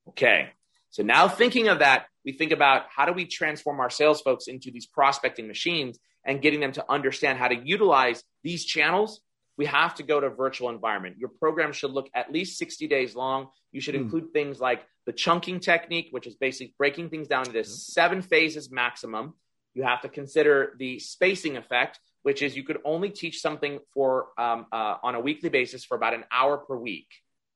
[0.10, 0.50] Okay.
[0.90, 4.48] So now thinking of that, we think about how do we transform our sales folks
[4.48, 9.22] into these prospecting machines and getting them to understand how to utilize these channels.
[9.58, 11.18] We have to go to virtual environment.
[11.18, 13.48] Your program should look at least 60 days long.
[13.72, 14.02] You should mm.
[14.02, 18.72] include things like the chunking technique, which is basically breaking things down into seven phases
[18.72, 19.34] maximum.
[19.74, 24.28] You have to consider the spacing effect, which is you could only teach something for
[24.38, 27.08] um, uh, on a weekly basis for about an hour per week.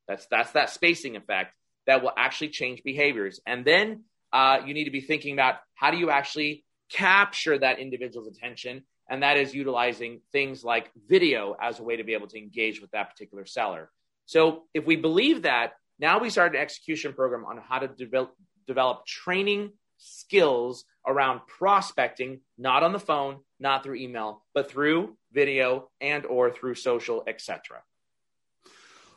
[0.08, 1.54] That's that's that spacing effect
[1.88, 3.40] that will actually change behaviors.
[3.46, 7.80] And then uh, you need to be thinking about how do you actually capture that
[7.80, 12.28] individual's attention, and that is utilizing things like video as a way to be able
[12.28, 13.90] to engage with that particular seller.
[14.26, 18.34] So if we believe that, now we start an execution program on how to develop
[18.68, 25.90] develop training skills around prospecting, not on the phone, not through email, but through video
[26.02, 27.82] and or through social, etc.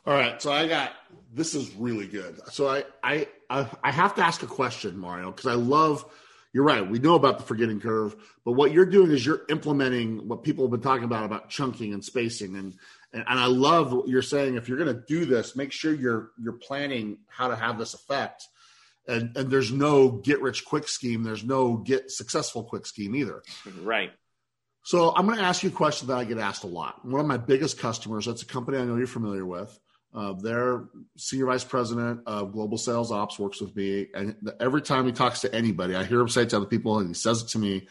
[0.05, 0.91] All right, so I got
[1.31, 2.39] this is really good.
[2.51, 3.27] So I I
[3.83, 6.05] I have to ask a question, Mario, because I love.
[6.53, 6.85] You're right.
[6.85, 10.65] We know about the forgetting curve, but what you're doing is you're implementing what people
[10.65, 12.75] have been talking about about chunking and spacing, and
[13.13, 14.55] and, and I love what you're saying.
[14.55, 17.93] If you're going to do this, make sure you're you're planning how to have this
[17.93, 18.49] effect
[19.07, 23.41] and and there's no get rich quick scheme there's no get successful quick scheme either
[23.81, 24.11] right
[24.83, 27.19] so i'm going to ask you a question that i get asked a lot one
[27.19, 29.79] of my biggest customers that's a company i know you're familiar with
[30.13, 35.05] uh, their senior vice president of global sales ops works with me and every time
[35.05, 37.43] he talks to anybody i hear him say it to other people and he says
[37.43, 37.87] it to me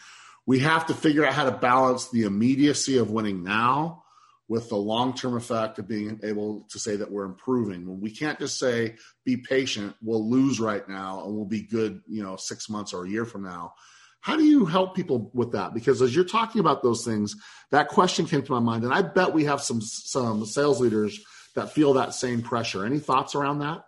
[0.47, 4.03] we have to figure out how to balance the immediacy of winning now
[4.51, 7.87] with the long term effect of being able to say that we're improving.
[7.87, 12.03] When we can't just say, be patient, we'll lose right now and we'll be good,
[12.09, 13.75] you know, six months or a year from now.
[14.21, 15.73] How do you help people with that?
[15.73, 17.37] Because as you're talking about those things,
[17.71, 21.19] that question came to my mind, and I bet we have some some sales leaders
[21.55, 22.85] that feel that same pressure.
[22.85, 23.83] Any thoughts around that?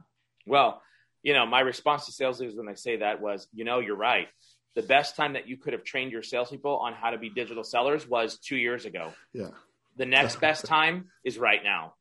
[0.47, 0.81] Well,
[1.23, 3.97] you know, my response to sales leaders when they say that was, you know, you're
[3.97, 4.29] right.
[4.75, 7.63] The best time that you could have trained your salespeople on how to be digital
[7.63, 9.13] sellers was two years ago.
[9.33, 9.51] Yeah
[9.97, 11.95] the next best time is right now.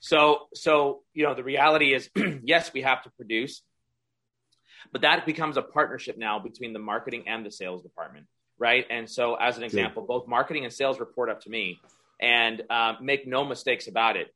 [0.00, 2.08] So, so you know, the reality is,
[2.42, 3.62] yes, we have to produce,
[4.92, 8.26] but that becomes a partnership now between the marketing and the sales department,
[8.58, 8.86] right?
[8.90, 11.80] And so, as an example, both marketing and sales report up to me,
[12.20, 14.34] and uh, make no mistakes about it.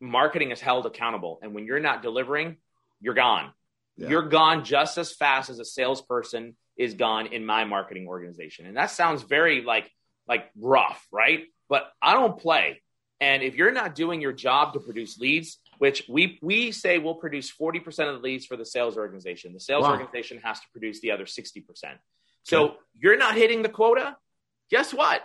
[0.00, 2.56] Marketing is held accountable, and when you're not delivering,
[3.00, 3.52] you're gone.
[3.96, 4.08] Yeah.
[4.08, 8.76] You're gone just as fast as a salesperson is gone in my marketing organization, and
[8.76, 9.90] that sounds very like
[10.26, 11.44] like rough, right?
[11.70, 12.82] but I don't play.
[13.20, 17.14] And if you're not doing your job to produce leads, which we we say we'll
[17.14, 19.54] produce 40% of the leads for the sales organization.
[19.54, 19.92] The sales wow.
[19.92, 21.64] organization has to produce the other 60%.
[22.42, 22.76] So okay.
[22.98, 24.14] you're not hitting the quota.
[24.70, 25.22] Guess what?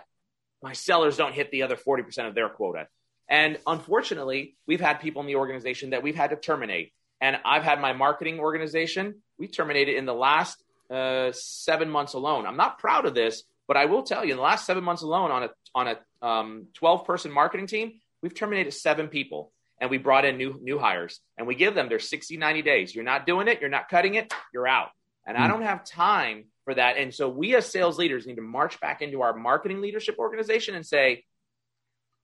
[0.62, 2.88] My sellers don't hit the other 40% of their quota.
[3.28, 6.90] And unfortunately, we've had people in the organization that we've had to terminate.
[7.20, 10.56] And I've had my marketing organization, we terminated in the last
[10.90, 12.46] uh, seven months alone.
[12.46, 15.02] I'm not proud of this, but I will tell you, in the last seven months
[15.02, 19.90] alone, on a on a um, 12 person marketing team, we've terminated seven people, and
[19.90, 22.94] we brought in new new hires, and we give them their 60 90 days.
[22.94, 24.90] You're not doing it, you're not cutting it, you're out.
[25.26, 25.40] And mm.
[25.40, 25.52] I hmm.
[25.52, 26.96] don't have time for that.
[26.98, 30.74] And so we as sales leaders need to march back into our marketing leadership organization
[30.74, 31.24] and say,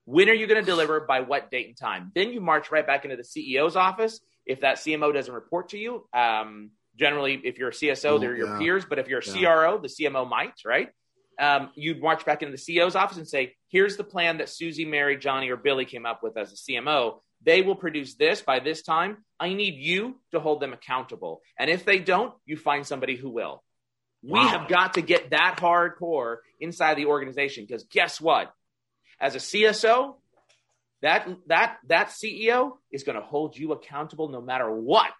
[0.04, 2.10] when are you going to deliver by what date and time?
[2.14, 4.20] Then you march right back into the CEO's office.
[4.44, 8.36] If that CMO doesn't report to you, um, generally, if you're a CSO, oh, they're
[8.36, 8.58] your yeah.
[8.58, 8.84] peers.
[8.84, 9.54] But if you're a yeah.
[9.54, 10.88] CRO, the CMO might, right?
[11.38, 14.84] Um, you'd march back into the CEO's office and say, here's the plan that Susie,
[14.84, 17.20] Mary, Johnny, or Billy came up with as a CMO.
[17.44, 19.18] They will produce this by this time.
[19.38, 21.42] I need you to hold them accountable.
[21.58, 23.62] And if they don't, you find somebody who will.
[24.22, 24.42] Wow.
[24.42, 28.52] We have got to get that hardcore inside the organization because guess what?
[29.20, 30.14] As a CSO,
[31.02, 35.12] that that that CEO is going to hold you accountable no matter what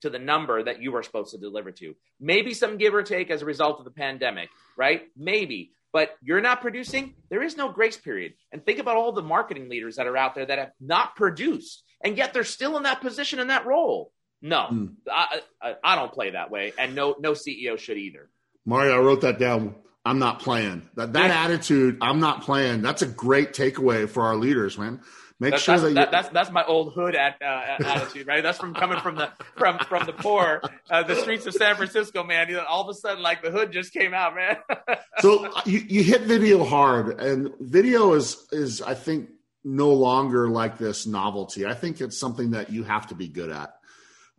[0.00, 1.94] to the number that you are supposed to deliver to.
[2.18, 5.02] Maybe some give or take as a result of the pandemic, right?
[5.16, 5.72] Maybe.
[5.96, 8.34] But you're not producing, there is no grace period.
[8.52, 11.84] And think about all the marketing leaders that are out there that have not produced,
[12.04, 14.12] and yet they're still in that position in that role.
[14.42, 14.92] No, mm.
[15.10, 18.28] I, I, I don't play that way, and no no CEO should either.
[18.66, 19.74] Mario, I wrote that down.
[20.04, 20.86] I'm not playing.
[20.96, 21.44] That that yeah.
[21.44, 22.82] attitude, I'm not playing.
[22.82, 25.00] That's a great takeaway for our leaders, man.
[25.38, 28.42] Make that's, sure that's, that, that that's that's my old hood at, uh, attitude, right?
[28.42, 32.24] That's from coming from the from from the poor, uh, the streets of San Francisco,
[32.24, 32.48] man.
[32.48, 34.56] You know, all of a sudden, like the hood just came out, man.
[35.18, 39.28] so uh, you, you hit video hard, and video is is I think
[39.62, 41.66] no longer like this novelty.
[41.66, 43.74] I think it's something that you have to be good at.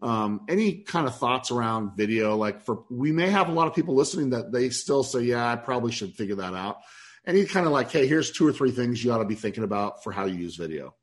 [0.01, 2.35] Um, any kind of thoughts around video?
[2.37, 5.47] Like for we may have a lot of people listening that they still say, "Yeah,
[5.47, 6.77] I probably should figure that out."
[7.27, 9.35] And he's kind of like, hey, here's two or three things you ought to be
[9.35, 10.95] thinking about for how you use video.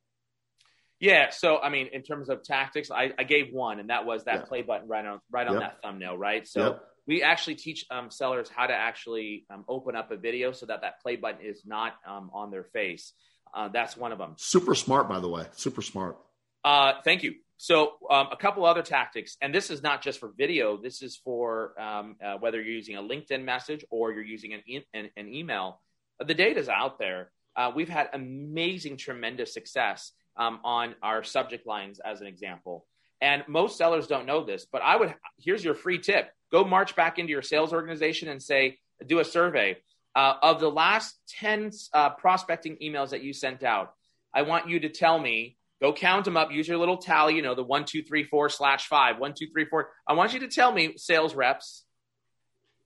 [0.98, 1.30] Yeah.
[1.30, 4.40] So, I mean, in terms of tactics, I, I gave one, and that was that
[4.40, 4.44] yeah.
[4.46, 5.62] play button right on right on yep.
[5.62, 6.48] that thumbnail, right?
[6.48, 6.60] So.
[6.60, 6.84] Yep.
[7.06, 10.80] We actually teach um, sellers how to actually um, open up a video so that
[10.80, 13.12] that play button is not um, on their face.
[13.54, 14.36] Uh, that's one of them.
[14.38, 15.44] Super smart, by the way.
[15.52, 16.16] Super smart.
[16.64, 17.34] Uh, thank you.
[17.58, 20.78] So, um, a couple other tactics, and this is not just for video.
[20.78, 24.62] This is for um, uh, whether you're using a LinkedIn message or you're using an,
[24.66, 25.82] e- an, an email
[26.18, 27.30] the data's out there.
[27.56, 32.86] Uh, we've had amazing, tremendous success um, on our subject lines, as an example.
[33.20, 36.96] And most sellers don't know this, but I would here's your free tip: go march
[36.96, 39.78] back into your sales organization and say, do a survey
[40.14, 43.94] uh, of the last ten uh, prospecting emails that you sent out.
[44.34, 45.56] I want you to tell me.
[45.82, 46.50] Go count them up.
[46.50, 47.34] Use your little tally.
[47.34, 49.18] You know the one, two, three, four slash five.
[49.18, 49.90] One, two, three, four.
[50.08, 51.84] I want you to tell me, sales reps,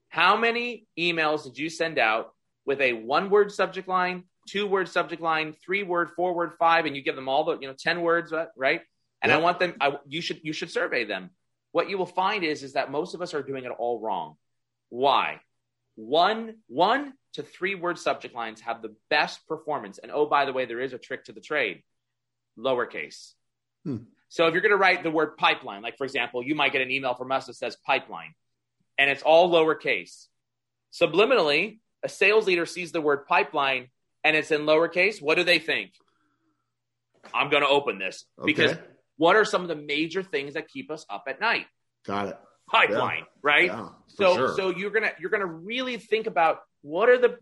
[0.09, 2.35] how many emails did you send out
[2.69, 6.85] with a one word subject line, two word subject line, three word, four word, five,
[6.85, 8.83] and you give them all the, you know, 10 words, right?
[9.23, 9.33] And.
[9.33, 11.31] I want them, I, you should, you should survey them.
[11.73, 14.37] What you will find is, is that most of us are doing it all wrong.
[14.91, 15.41] Why?
[15.97, 19.99] One, one to three word subject lines have the best performance.
[19.99, 21.83] And oh, by the way, there is a trick to the trade
[22.59, 23.33] lowercase.
[23.85, 23.97] Hmm.
[24.29, 26.83] So if you're going to write the word pipeline, like for example, you might get
[26.83, 28.35] an email from us that says pipeline
[28.99, 30.27] and it's all lowercase.
[30.93, 33.89] Subliminally, a sales leader sees the word pipeline
[34.25, 35.93] and it's in lowercase, what do they think?
[37.35, 38.47] I'm going to open this okay.
[38.47, 38.77] because
[39.17, 41.67] what are some of the major things that keep us up at night?
[42.07, 42.39] Got it.
[42.71, 43.25] Pipeline, yeah.
[43.43, 43.67] right?
[43.67, 44.55] Yeah, so sure.
[44.55, 47.39] so you're going to you're going to really think about what are the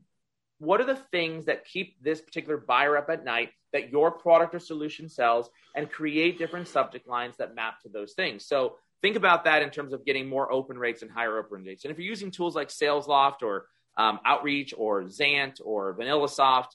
[0.59, 4.55] what are the things that keep this particular buyer up at night that your product
[4.55, 8.47] or solution sells and create different subject lines that map to those things.
[8.47, 11.85] So think about that in terms of getting more open rates and higher open rates.
[11.85, 16.68] And if you're using tools like SalesLoft or um, Outreach or XANT or VanillaSoft,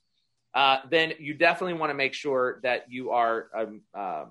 [0.53, 4.25] uh, then you definitely want to make sure that you are um, uh,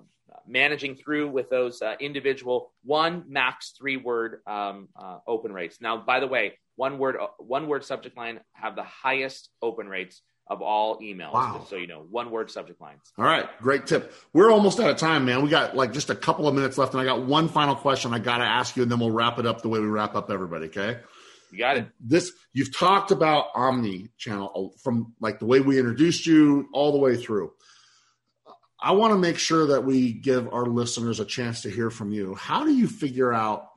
[0.47, 5.79] managing through with those uh, individual one max three word um, uh, open rates.
[5.81, 9.87] Now, by the way, one word uh, one word subject line have the highest open
[9.87, 11.33] rates of all emails.
[11.33, 11.65] Wow.
[11.69, 13.01] so you know, one word subject lines.
[13.17, 14.13] All right, great tip.
[14.33, 15.41] We're almost out of time, man.
[15.41, 18.13] We got like just a couple of minutes left, and I got one final question
[18.13, 20.15] I got to ask you, and then we'll wrap it up the way we wrap
[20.15, 20.65] up everybody.
[20.67, 20.99] Okay.
[21.51, 21.87] You got it.
[21.99, 26.97] This you've talked about Omni channel from like the way we introduced you all the
[26.97, 27.51] way through.
[28.79, 32.11] I want to make sure that we give our listeners a chance to hear from
[32.11, 32.33] you.
[32.35, 33.67] How do you figure out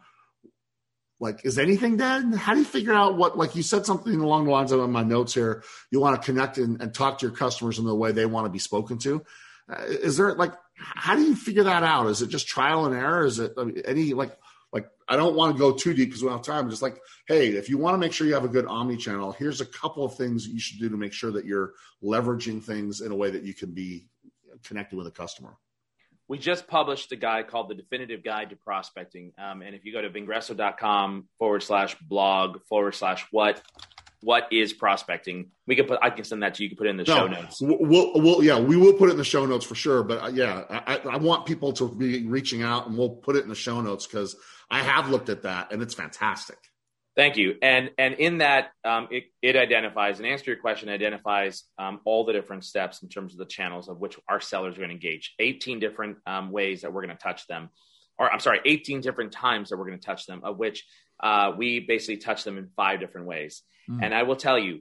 [1.20, 2.34] like is anything dead?
[2.34, 5.02] How do you figure out what like you said something along the lines of my
[5.02, 5.64] notes here?
[5.90, 8.46] You want to connect and, and talk to your customers in the way they want
[8.46, 9.24] to be spoken to.
[9.68, 12.06] Uh, is there like how do you figure that out?
[12.06, 13.24] Is it just trial and error?
[13.24, 14.36] Is it I mean, any like
[15.08, 16.70] I don't want to go too deep because we don't have time.
[16.70, 16.98] Just like,
[17.28, 19.66] hey, if you want to make sure you have a good omni channel, here's a
[19.66, 23.16] couple of things you should do to make sure that you're leveraging things in a
[23.16, 24.06] way that you can be
[24.64, 25.56] connected with a customer.
[26.26, 29.32] We just published a guide called the Definitive Guide to Prospecting.
[29.36, 33.60] Um, and if you go to vengreso.com forward slash blog forward slash what
[34.24, 35.50] what is prospecting.
[35.66, 35.98] We can put.
[36.02, 36.70] I can send that to you.
[36.70, 37.60] You can put it in the no, show notes.
[37.60, 40.02] We'll, we'll, yeah, we will put it in the show notes for sure.
[40.02, 43.42] But uh, yeah, I, I want people to be reaching out, and we'll put it
[43.42, 44.34] in the show notes because
[44.70, 46.58] I have looked at that, and it's fantastic.
[47.16, 47.54] Thank you.
[47.62, 52.24] And and in that, um, it, it identifies and answer your question identifies um, all
[52.24, 54.94] the different steps in terms of the channels of which our sellers are going to
[54.94, 55.34] engage.
[55.38, 57.70] 18 different um, ways that we're going to touch them,
[58.18, 60.84] or I'm sorry, 18 different times that we're going to touch them, of which
[61.22, 63.62] uh, we basically touch them in five different ways.
[63.88, 64.02] Mm.
[64.02, 64.80] And I will tell you,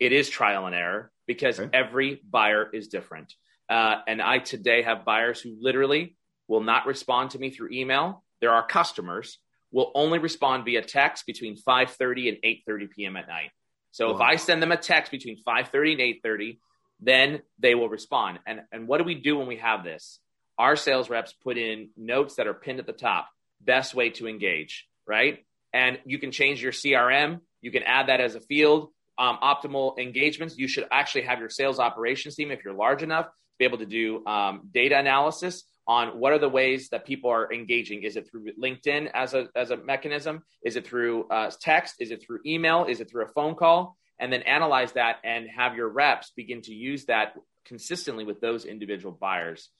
[0.00, 1.76] it is trial and error because okay.
[1.76, 3.34] every buyer is different.
[3.68, 6.16] Uh, and I today have buyers who literally
[6.46, 8.24] will not respond to me through email.
[8.40, 9.38] There are customers
[9.70, 13.16] will only respond via text between 5:30 and 8:30 p.m.
[13.16, 13.50] at night.
[13.90, 14.14] So wow.
[14.14, 16.58] if I send them a text between 5:30 and 8:30,
[17.00, 18.40] then they will respond.
[18.46, 20.20] And and what do we do when we have this?
[20.58, 23.28] Our sales reps put in notes that are pinned at the top.
[23.60, 25.44] Best way to engage, right?
[25.72, 27.40] And you can change your CRM.
[27.60, 28.90] You can add that as a field.
[29.18, 30.56] Um, optimal engagements.
[30.56, 33.26] You should actually have your sales operations team, if you're large enough,
[33.58, 37.50] be able to do um, data analysis on what are the ways that people are
[37.52, 38.02] engaging.
[38.02, 40.44] Is it through LinkedIn as a, as a mechanism?
[40.62, 41.96] Is it through uh, text?
[41.98, 42.84] Is it through email?
[42.84, 43.96] Is it through a phone call?
[44.20, 47.34] And then analyze that and have your reps begin to use that
[47.64, 49.70] consistently with those individual buyers.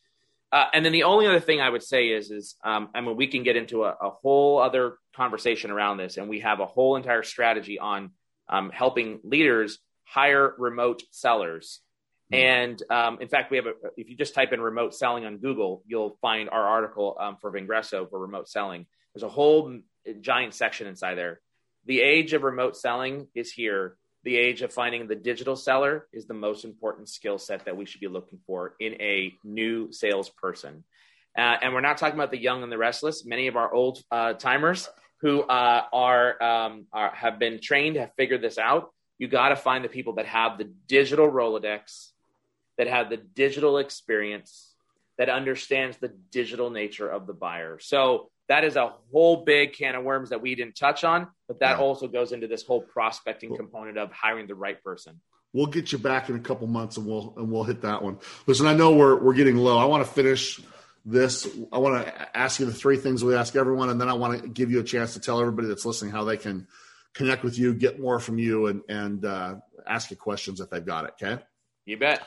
[0.50, 3.16] Uh, and then the only other thing I would say is, is um, I mean,
[3.16, 6.66] we can get into a, a, whole other conversation around this, and we have a
[6.66, 8.12] whole entire strategy on
[8.48, 11.80] um, helping leaders hire remote sellers.
[12.30, 15.38] And um, in fact, we have a, if you just type in remote selling on
[15.38, 18.86] Google, you'll find our article um, for Vengreso for remote selling.
[19.14, 19.78] There's a whole
[20.20, 21.40] giant section inside there.
[21.86, 23.96] The age of remote selling is here.
[24.24, 27.86] The age of finding the digital seller is the most important skill set that we
[27.86, 30.84] should be looking for in a new salesperson.
[31.36, 33.24] Uh, and we're not talking about the young and the restless.
[33.24, 34.88] Many of our old uh, timers
[35.20, 38.90] who uh, are, um, are have been trained have figured this out.
[39.18, 42.10] You got to find the people that have the digital Rolodex
[42.78, 44.74] that have the digital experience
[45.18, 47.78] that understands the digital nature of the buyer.
[47.80, 51.60] So that is a whole big can of worms that we didn't touch on, but
[51.60, 51.84] that yeah.
[51.84, 53.58] also goes into this whole prospecting cool.
[53.58, 55.20] component of hiring the right person.
[55.52, 58.18] We'll get you back in a couple months and we'll and we'll hit that one.
[58.46, 59.78] Listen, I know we're we're getting low.
[59.78, 60.60] I want to finish
[61.06, 61.48] this.
[61.72, 64.42] I want to ask you the three things we ask everyone, and then I want
[64.42, 66.68] to give you a chance to tell everybody that's listening how they can
[67.14, 69.54] connect with you, get more from you, and and uh,
[69.86, 71.14] ask you questions if they've got it.
[71.20, 71.42] Okay.
[71.86, 72.22] You bet.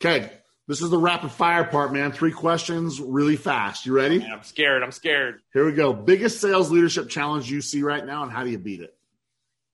[0.00, 0.30] Okay,
[0.68, 2.12] this is the rapid fire part, man.
[2.12, 3.86] Three questions, really fast.
[3.86, 4.22] You ready?
[4.22, 4.82] I'm scared.
[4.82, 5.40] I'm scared.
[5.52, 5.92] Here we go.
[5.94, 8.94] Biggest sales leadership challenge you see right now, and how do you beat it?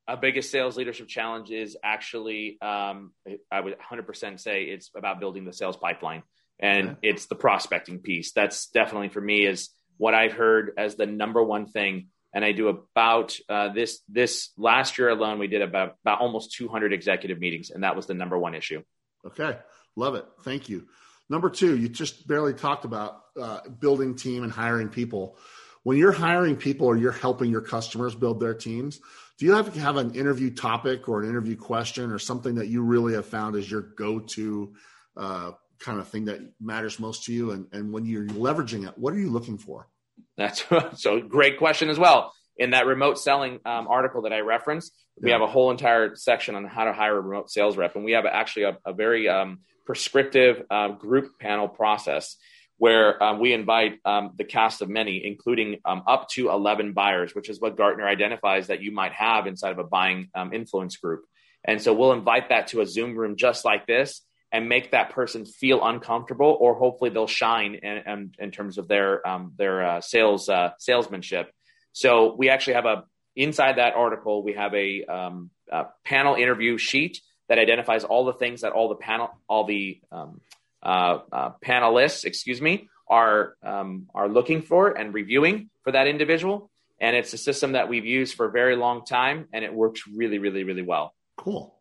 [0.07, 3.13] A biggest sales leadership challenge is actually, um,
[3.51, 6.23] I would 100% say it's about building the sales pipeline,
[6.61, 6.99] and okay.
[7.03, 8.33] it's the prospecting piece.
[8.33, 12.09] That's definitely for me is what I've heard as the number one thing.
[12.35, 15.39] And I do about uh, this this last year alone.
[15.39, 18.83] We did about about almost 200 executive meetings, and that was the number one issue.
[19.27, 19.59] Okay.
[19.97, 20.27] Love it.
[20.43, 20.87] Thank you.
[21.29, 25.39] Number two, you just barely talked about uh, building team and hiring people.
[25.83, 29.01] When you're hiring people or you're helping your customers build their teams,
[29.39, 32.69] do you have to have an interview topic or an interview question or something that
[32.69, 34.75] you really have found as your go-to
[35.17, 37.51] uh, kind of thing that matters most to you?
[37.51, 39.89] And, and when you're leveraging it, what are you looking for?
[40.37, 40.65] That's
[40.97, 42.33] so great question as well.
[42.57, 46.55] In that remote selling um, article that I referenced, we have a whole entire section
[46.55, 49.29] on how to hire a remote sales rep, and we have actually a, a very
[49.29, 52.37] um, prescriptive uh, group panel process
[52.83, 57.33] where um, we invite um, the cast of many, including um, up to 11 buyers,
[57.33, 60.97] which is what Gartner identifies that you might have inside of a buying um, influence
[60.97, 61.25] group.
[61.63, 65.11] And so we'll invite that to a Zoom room just like this and make that
[65.11, 69.23] person feel uncomfortable, or hopefully they'll shine in, in, in terms of their
[69.57, 71.53] their uh, sales uh, salesmanship.
[71.93, 73.05] So we actually have a
[73.37, 75.05] inside that article we have a,
[75.71, 77.21] a panel interview sheet
[77.53, 80.41] that identifies all the things that all the panel, all the um,
[80.83, 86.71] uh, uh, panelists, excuse me, are um, are looking for and reviewing for that individual.
[86.99, 90.07] And it's a system that we've used for a very long time, and it works
[90.07, 91.15] really, really, really well.
[91.37, 91.75] Cool.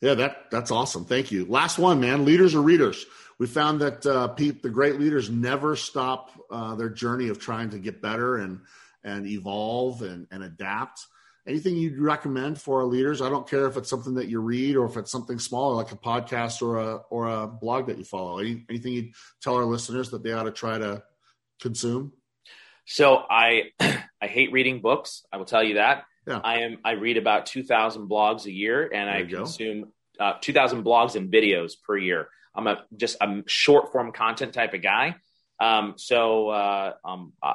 [0.00, 1.04] Yeah, that that's awesome.
[1.04, 1.44] Thank you.
[1.44, 2.24] Last one, man.
[2.24, 3.06] Leaders or readers?
[3.38, 7.70] We found that uh, Pete, the great leaders, never stop uh, their journey of trying
[7.70, 8.62] to get better and
[9.04, 11.06] and evolve and, and adapt
[11.46, 13.22] anything you'd recommend for our leaders?
[13.22, 15.92] I don't care if it's something that you read or if it's something smaller like
[15.92, 18.38] a podcast or a or a blog that you follow.
[18.38, 21.02] Any, anything you'd tell our listeners that they ought to try to
[21.60, 22.12] consume?
[22.86, 25.24] So I I hate reading books.
[25.32, 26.04] I will tell you that.
[26.26, 26.40] Yeah.
[26.42, 30.84] I am I read about 2000 blogs a year and there I consume uh, 2000
[30.84, 32.28] blogs and videos per year.
[32.54, 35.16] I'm a just a short form content type of guy.
[35.60, 37.54] Um, so uh, um, uh,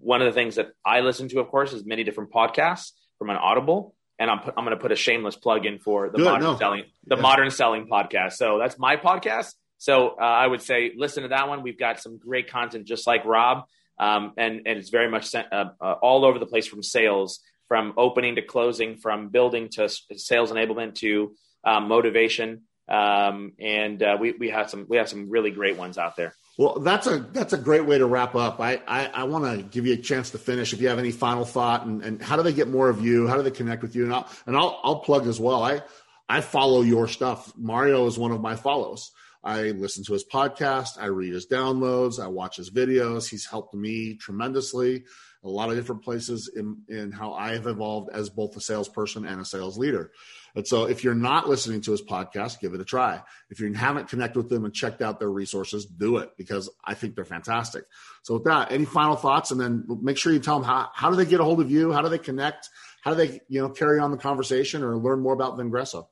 [0.00, 3.30] one of the things that I listen to, of course, is many different podcasts from
[3.30, 6.24] an Audible, and I'm I'm going to put a shameless plug in for the Good,
[6.24, 6.56] modern no.
[6.56, 7.22] selling the yeah.
[7.22, 8.34] modern selling podcast.
[8.34, 9.54] So that's my podcast.
[9.78, 11.62] So uh, I would say listen to that one.
[11.62, 13.64] We've got some great content, just like Rob,
[13.98, 17.40] um, and and it's very much sent, uh, uh, all over the place from sales
[17.68, 22.62] from opening to closing, from building to sales enablement to um, motivation.
[22.88, 26.34] Um, and uh, we, we have some we have some really great ones out there.
[26.58, 28.60] Well, that's a that's a great way to wrap up.
[28.60, 30.72] I I, I want to give you a chance to finish.
[30.72, 33.28] If you have any final thought, and, and how do they get more of you?
[33.28, 34.04] How do they connect with you?
[34.04, 35.62] And I'll and I'll I'll plug as well.
[35.62, 35.82] I
[36.28, 37.52] I follow your stuff.
[37.56, 39.12] Mario is one of my follows.
[39.42, 41.00] I listen to his podcast.
[41.00, 42.22] I read his downloads.
[42.22, 43.28] I watch his videos.
[43.28, 45.04] He's helped me tremendously
[45.44, 49.24] a lot of different places in, in how I have evolved as both a salesperson
[49.24, 50.10] and a sales leader.
[50.56, 53.22] And so if you're not listening to his podcast, give it a try.
[53.48, 56.94] If you haven't connected with them and checked out their resources, do it because I
[56.94, 57.84] think they're fantastic.
[58.22, 59.52] So with that, any final thoughts?
[59.52, 61.70] And then make sure you tell them how, how do they get a hold of
[61.70, 61.92] you?
[61.92, 62.68] How do they connect?
[63.02, 66.08] How do they, you know, carry on the conversation or learn more about Vengreso?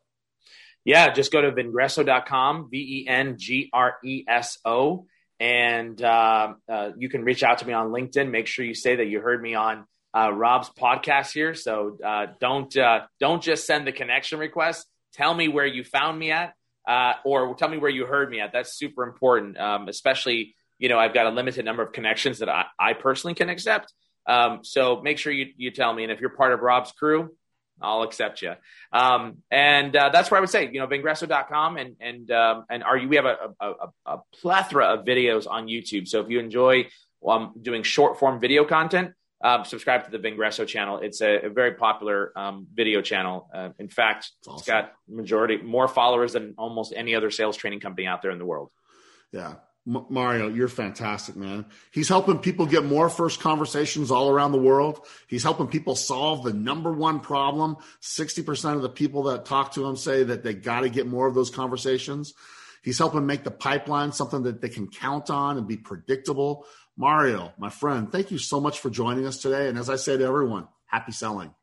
[0.87, 5.07] Yeah, just go to vengreso.com, V E N G R E S O
[5.39, 8.31] and uh, uh, you can reach out to me on LinkedIn.
[8.31, 11.55] Make sure you say that you heard me on uh, Rob's podcast here.
[11.55, 14.87] So uh, don't uh, don't just send the connection request.
[15.13, 16.55] Tell me where you found me at,
[16.89, 18.53] uh, or tell me where you heard me at.
[18.53, 22.49] That's super important, um, especially you know I've got a limited number of connections that
[22.49, 23.93] I, I personally can accept.
[24.27, 27.31] Um, so make sure you you tell me, and if you're part of Rob's crew,
[27.81, 28.55] I'll accept you.
[28.93, 32.83] Um, and uh, that's where I would say, you know, Vengreso.com and and um, and
[32.83, 33.09] are you?
[33.09, 33.75] We have a, a,
[34.07, 36.09] a, plethora of videos on YouTube.
[36.09, 36.89] So if you enjoy
[37.27, 39.13] um, doing short form video content,
[39.43, 40.99] um, subscribe to the Vengreso channel.
[40.99, 43.49] It's a, a very popular um, video channel.
[43.53, 44.59] Uh, in fact, awesome.
[44.59, 48.39] it's got majority more followers than almost any other sales training company out there in
[48.39, 48.71] the world.
[49.33, 49.55] Yeah,
[49.87, 51.65] Mario, you're fantastic, man.
[51.93, 55.07] He's helping people get more first conversations all around the world.
[55.29, 57.77] He's helping people solve the number one problem.
[58.03, 61.29] 60% of the people that talk to him say that they got to get more
[61.29, 62.35] of those conversations.
[62.83, 66.67] He's helping make the pipeline something that they can count on and be predictable.
[66.97, 69.69] Mario, my friend, thank you so much for joining us today.
[69.69, 71.55] And as I say to everyone, happy selling.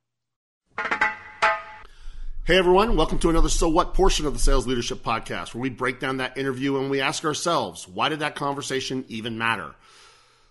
[2.45, 5.69] Hey everyone, welcome to another So What portion of the Sales Leadership Podcast, where we
[5.69, 9.75] break down that interview and we ask ourselves, why did that conversation even matter?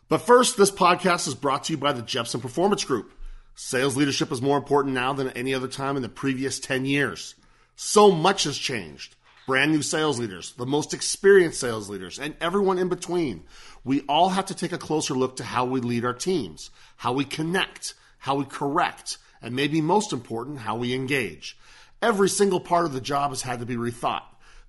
[0.09, 3.13] But first, this podcast is brought to you by the Jeppsen Performance Group.
[3.55, 7.35] Sales leadership is more important now than any other time in the previous 10 years.
[7.77, 9.15] So much has changed.
[9.47, 13.43] Brand new sales leaders, the most experienced sales leaders, and everyone in between.
[13.85, 17.13] We all have to take a closer look to how we lead our teams, how
[17.13, 21.59] we connect, how we correct, and maybe most important, how we engage.
[22.03, 24.25] Every single part of the job has had to be rethought.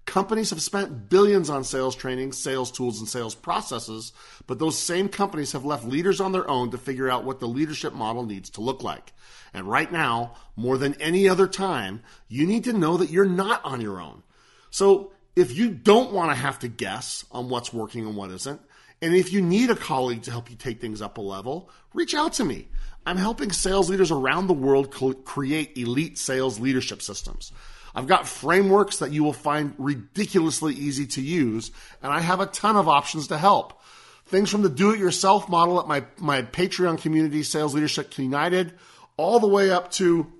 [0.05, 4.11] Companies have spent billions on sales training, sales tools, and sales processes,
[4.47, 7.47] but those same companies have left leaders on their own to figure out what the
[7.47, 9.13] leadership model needs to look like.
[9.53, 13.63] And right now, more than any other time, you need to know that you're not
[13.63, 14.23] on your own.
[14.71, 18.61] So if you don't want to have to guess on what's working and what isn't,
[19.03, 22.15] and if you need a colleague to help you take things up a level, reach
[22.15, 22.69] out to me.
[23.05, 24.91] I'm helping sales leaders around the world
[25.25, 27.51] create elite sales leadership systems.
[27.93, 32.45] I've got frameworks that you will find ridiculously easy to use, and I have a
[32.45, 33.81] ton of options to help.
[34.27, 38.71] Things from the do it yourself model at my, my Patreon community, Sales Leadership United,
[39.17, 40.31] all the way up to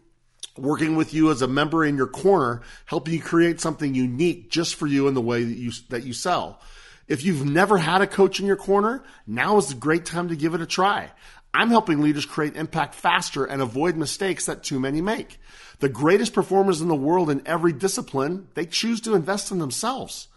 [0.58, 4.76] working with you as a member in your corner, helping you create something unique just
[4.76, 6.62] for you in the way that you, that you sell.
[7.08, 10.36] If you've never had a coach in your corner, now is a great time to
[10.36, 11.12] give it a try.
[11.54, 15.40] I'm helping leaders create impact faster and avoid mistakes that too many make.
[15.80, 20.30] The greatest performers in the world in every discipline, they choose to invest in themselves.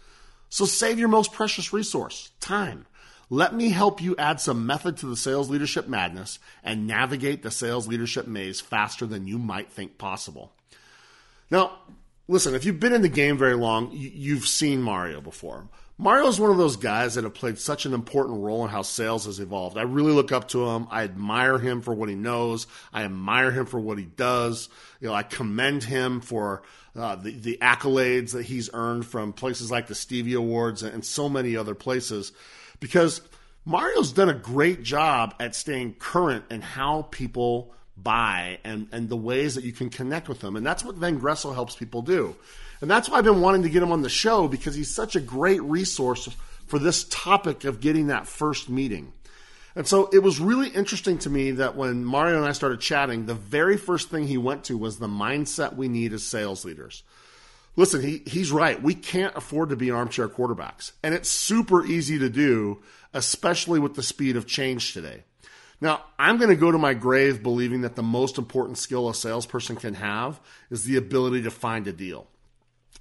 [0.49, 2.85] So save your most precious resource, time.
[3.29, 7.51] Let me help you add some method to the sales leadership madness and navigate the
[7.51, 10.53] sales leadership maze faster than you might think possible.
[11.49, 11.79] Now,
[12.27, 15.67] listen, if you've been in the game very long, you've seen Mario before.
[15.99, 18.83] Mario is one of those guys that have played such an important role in how
[18.83, 19.77] sales has evolved.
[19.77, 20.87] I really look up to him.
[20.91, 22.67] I admire him for what he knows.
[22.93, 24.69] I admire him for what he does.
[25.01, 26.61] You know, I commend him for
[26.95, 31.29] uh, the, the accolades that he's earned from places like the Stevie Awards and so
[31.29, 32.31] many other places
[32.79, 33.21] because
[33.65, 39.17] Mario's done a great job at staying current in how people buy and, and the
[39.17, 40.55] ways that you can connect with them.
[40.55, 42.35] And that's what Vengreso helps people do.
[42.81, 45.15] And that's why I've been wanting to get him on the show because he's such
[45.15, 46.29] a great resource
[46.67, 49.13] for this topic of getting that first meeting.
[49.75, 53.25] And so it was really interesting to me that when Mario and I started chatting,
[53.25, 57.03] the very first thing he went to was the mindset we need as sales leaders.
[57.75, 58.81] Listen, he, he's right.
[58.81, 60.93] We can't afford to be armchair quarterbacks.
[61.03, 62.81] And it's super easy to do,
[63.13, 65.23] especially with the speed of change today.
[65.79, 69.13] Now, I'm going to go to my grave believing that the most important skill a
[69.13, 70.39] salesperson can have
[70.71, 72.27] is the ability to find a deal.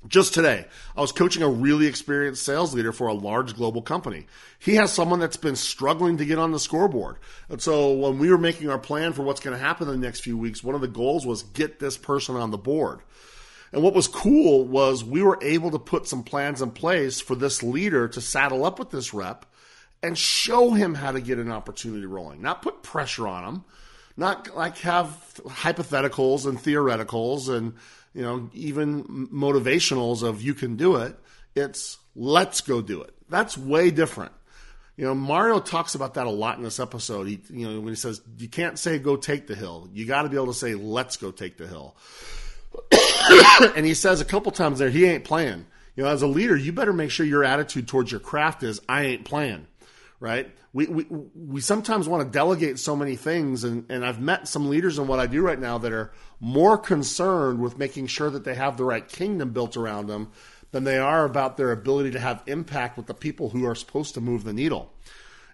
[0.08, 4.26] Just today, I was coaching a really experienced sales leader for a large global company.
[4.58, 7.16] He has someone that's been struggling to get on the scoreboard.
[7.48, 10.06] And so when we were making our plan for what's going to happen in the
[10.06, 13.00] next few weeks, one of the goals was get this person on the board.
[13.72, 17.34] And what was cool was we were able to put some plans in place for
[17.34, 19.46] this leader to saddle up with this rep
[20.02, 23.64] and show him how to get an opportunity rolling, not put pressure on him,
[24.16, 25.08] not like have
[25.44, 27.74] hypotheticals and theoreticals and
[28.16, 31.14] you know even motivationals of you can do it.
[31.54, 33.14] It's let's go do it.
[33.28, 34.32] That's way different.
[34.96, 37.28] You know, Mario talks about that a lot in this episode.
[37.28, 40.22] He, you know, when he says you can't say go take the hill, you got
[40.22, 41.94] to be able to say let's go take the hill.
[43.76, 45.66] and he says a couple times there he ain't playing.
[45.94, 48.80] You know, as a leader, you better make sure your attitude towards your craft is
[48.88, 49.66] I ain't playing
[50.20, 50.50] right?
[50.72, 54.70] We, we, we sometimes want to delegate so many things, and, and I've met some
[54.70, 58.44] leaders in what I do right now that are more concerned with making sure that
[58.44, 60.30] they have the right kingdom built around them
[60.72, 64.14] than they are about their ability to have impact with the people who are supposed
[64.14, 64.92] to move the needle.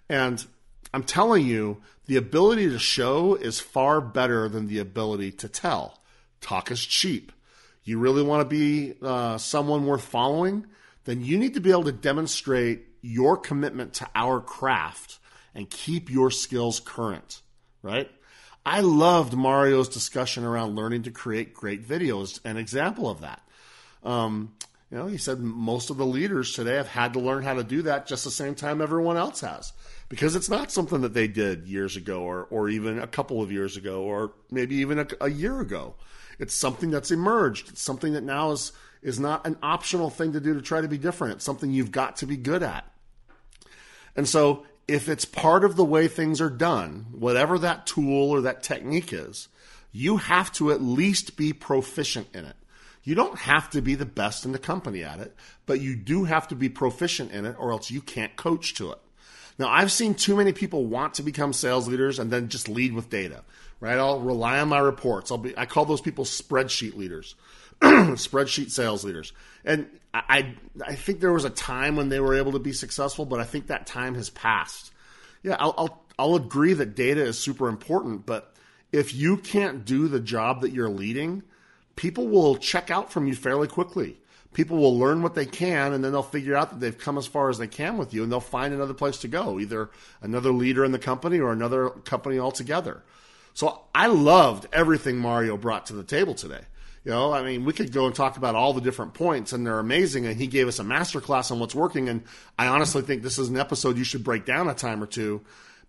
[0.09, 0.45] And
[0.93, 5.99] I'm telling you, the ability to show is far better than the ability to tell.
[6.41, 7.31] Talk is cheap.
[7.83, 10.67] You really want to be uh, someone worth following?
[11.05, 15.19] Then you need to be able to demonstrate your commitment to our craft
[15.53, 17.41] and keep your skills current,
[17.83, 18.09] right?
[18.65, 23.41] I loved Mario's discussion around learning to create great videos, an example of that.
[24.03, 24.53] Um,
[24.89, 27.63] you know, he said most of the leaders today have had to learn how to
[27.63, 29.73] do that just the same time everyone else has
[30.07, 33.51] because it's not something that they did years ago or, or even a couple of
[33.51, 35.95] years ago or maybe even a, a year ago.
[36.39, 37.69] It's something that's emerged.
[37.69, 40.87] It's something that now is, is not an optional thing to do to try to
[40.87, 41.35] be different.
[41.35, 42.85] It's something you've got to be good at.
[44.15, 48.41] And so if it's part of the way things are done, whatever that tool or
[48.41, 49.47] that technique is,
[49.91, 52.55] you have to at least be proficient in it.
[53.03, 55.35] You don't have to be the best in the company at it,
[55.65, 58.91] but you do have to be proficient in it or else you can't coach to
[58.91, 58.99] it.
[59.59, 62.93] Now, I've seen too many people want to become sales leaders and then just lead
[62.93, 63.43] with data,
[63.79, 63.97] right?
[63.97, 65.31] I'll rely on my reports.
[65.31, 67.35] I'll be, I call those people spreadsheet leaders.
[67.81, 69.33] spreadsheet sales leaders.
[69.65, 70.55] And I,
[70.85, 73.43] I think there was a time when they were able to be successful, but I
[73.43, 74.91] think that time has passed.
[75.41, 78.53] Yeah, I'll, I'll, I'll agree that data is super important, but
[78.91, 81.43] if you can't do the job that you're leading,
[81.95, 84.17] people will check out from you fairly quickly.
[84.53, 87.25] People will learn what they can, and then they'll figure out that they've come as
[87.25, 89.89] far as they can with you, and they'll find another place to go, either
[90.21, 93.01] another leader in the company or another company altogether.
[93.55, 96.61] So I loved everything Mario brought to the table today.
[97.05, 99.65] You know, I mean, we could go and talk about all the different points, and
[99.65, 100.25] they're amazing.
[100.25, 102.07] And he gave us a master class on what's working.
[102.07, 102.23] And
[102.57, 105.41] I honestly think this is an episode you should break down a time or two.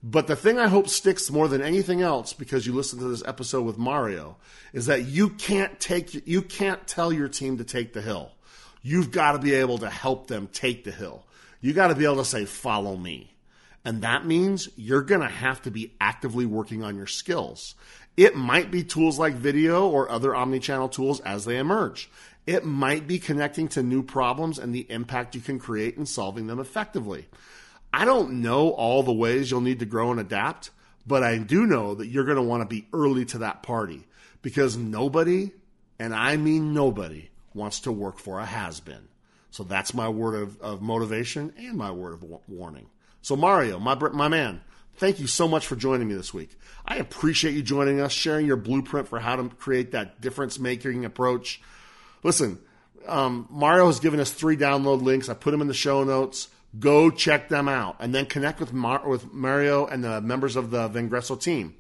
[0.02, 3.22] But the thing I hope sticks more than anything else, because you listen to this
[3.24, 4.36] episode with Mario,
[4.72, 8.32] is that you can't take, you can't tell your team to take the hill.
[8.82, 11.24] You've got to be able to help them take the hill.
[11.62, 13.34] You got to be able to say, "Follow me."
[13.82, 17.74] And that means you're going to have to be actively working on your skills.
[18.16, 22.08] It might be tools like video or other omni-channel tools as they emerge.
[22.46, 26.46] It might be connecting to new problems and the impact you can create in solving
[26.46, 27.26] them effectively.
[27.92, 30.70] I don't know all the ways you'll need to grow and adapt,
[31.06, 34.06] but I do know that you're going to want to be early to that party
[34.42, 35.52] because nobody,
[35.98, 39.08] and I mean nobody, wants to work for a has been.
[39.50, 42.86] So that's my word of, of motivation and my word of warning.
[43.22, 44.60] So, Mario, my, my man,
[44.97, 46.51] thank you so much for joining me this week.
[46.86, 51.05] I appreciate you joining us, sharing your blueprint for how to create that difference making
[51.05, 51.61] approach.
[52.22, 52.59] Listen,
[53.07, 55.28] um, Mario has given us three download links.
[55.28, 56.49] I put them in the show notes.
[56.78, 60.70] Go check them out and then connect with, Mar- with Mario and the members of
[60.70, 61.74] the Vengreso team.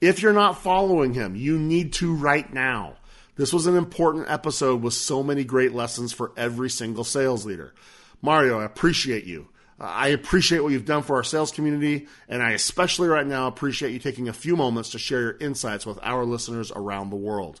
[0.00, 2.96] If you're not following him, you need to right now.
[3.36, 7.74] This was an important episode with so many great lessons for every single sales leader.
[8.20, 9.48] Mario, I appreciate you.
[9.84, 13.92] I appreciate what you've done for our sales community, and I especially right now appreciate
[13.92, 17.60] you taking a few moments to share your insights with our listeners around the world.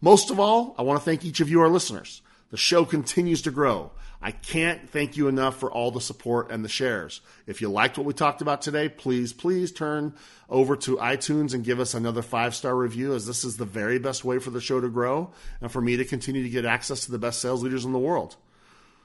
[0.00, 2.22] Most of all, I want to thank each of you, our listeners.
[2.50, 3.92] The show continues to grow.
[4.24, 7.20] I can't thank you enough for all the support and the shares.
[7.46, 10.14] If you liked what we talked about today, please, please turn
[10.48, 13.98] over to iTunes and give us another five star review, as this is the very
[13.98, 17.04] best way for the show to grow and for me to continue to get access
[17.06, 18.36] to the best sales leaders in the world.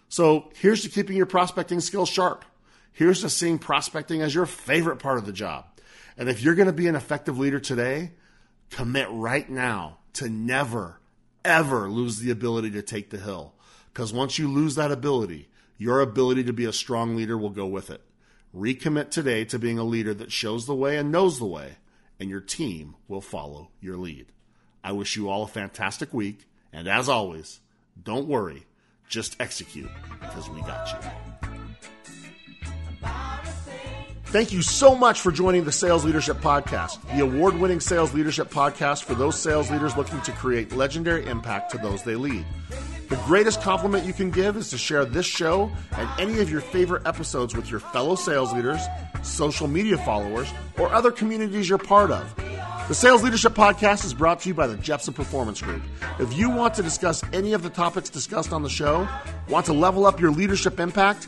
[0.07, 2.45] So here's to keeping your prospecting skills sharp.
[2.98, 5.66] Here's to seeing prospecting as your favorite part of the job.
[6.18, 8.14] And if you're going to be an effective leader today,
[8.72, 11.00] commit right now to never,
[11.45, 13.54] ever lose the ability to take the hill.
[13.93, 17.68] Because once you lose that ability, your ability to be a strong leader will go
[17.68, 18.02] with it.
[18.52, 21.78] Recommit today to being a leader that shows the way and knows the way,
[22.20, 24.32] and your team will follow your lead.
[24.84, 27.60] I wish you all a fantastic week, and as always,
[28.04, 28.66] don't worry
[29.08, 29.89] Just execute
[30.20, 31.37] because we got you.
[34.38, 38.52] Thank you so much for joining the Sales Leadership Podcast, the award winning sales leadership
[38.52, 42.46] podcast for those sales leaders looking to create legendary impact to those they lead.
[43.10, 46.62] The greatest compliment you can give is to share this show and any of your
[46.62, 48.80] favorite episodes with your fellow sales leaders,
[49.24, 52.36] social media followers, or other communities you're part of.
[52.90, 55.82] The Sales Leadership Podcast is brought to you by the Jeppsen Performance Group.
[56.20, 59.10] If you want to discuss any of the topics discussed on the show,
[59.50, 61.28] want to level up your leadership impact,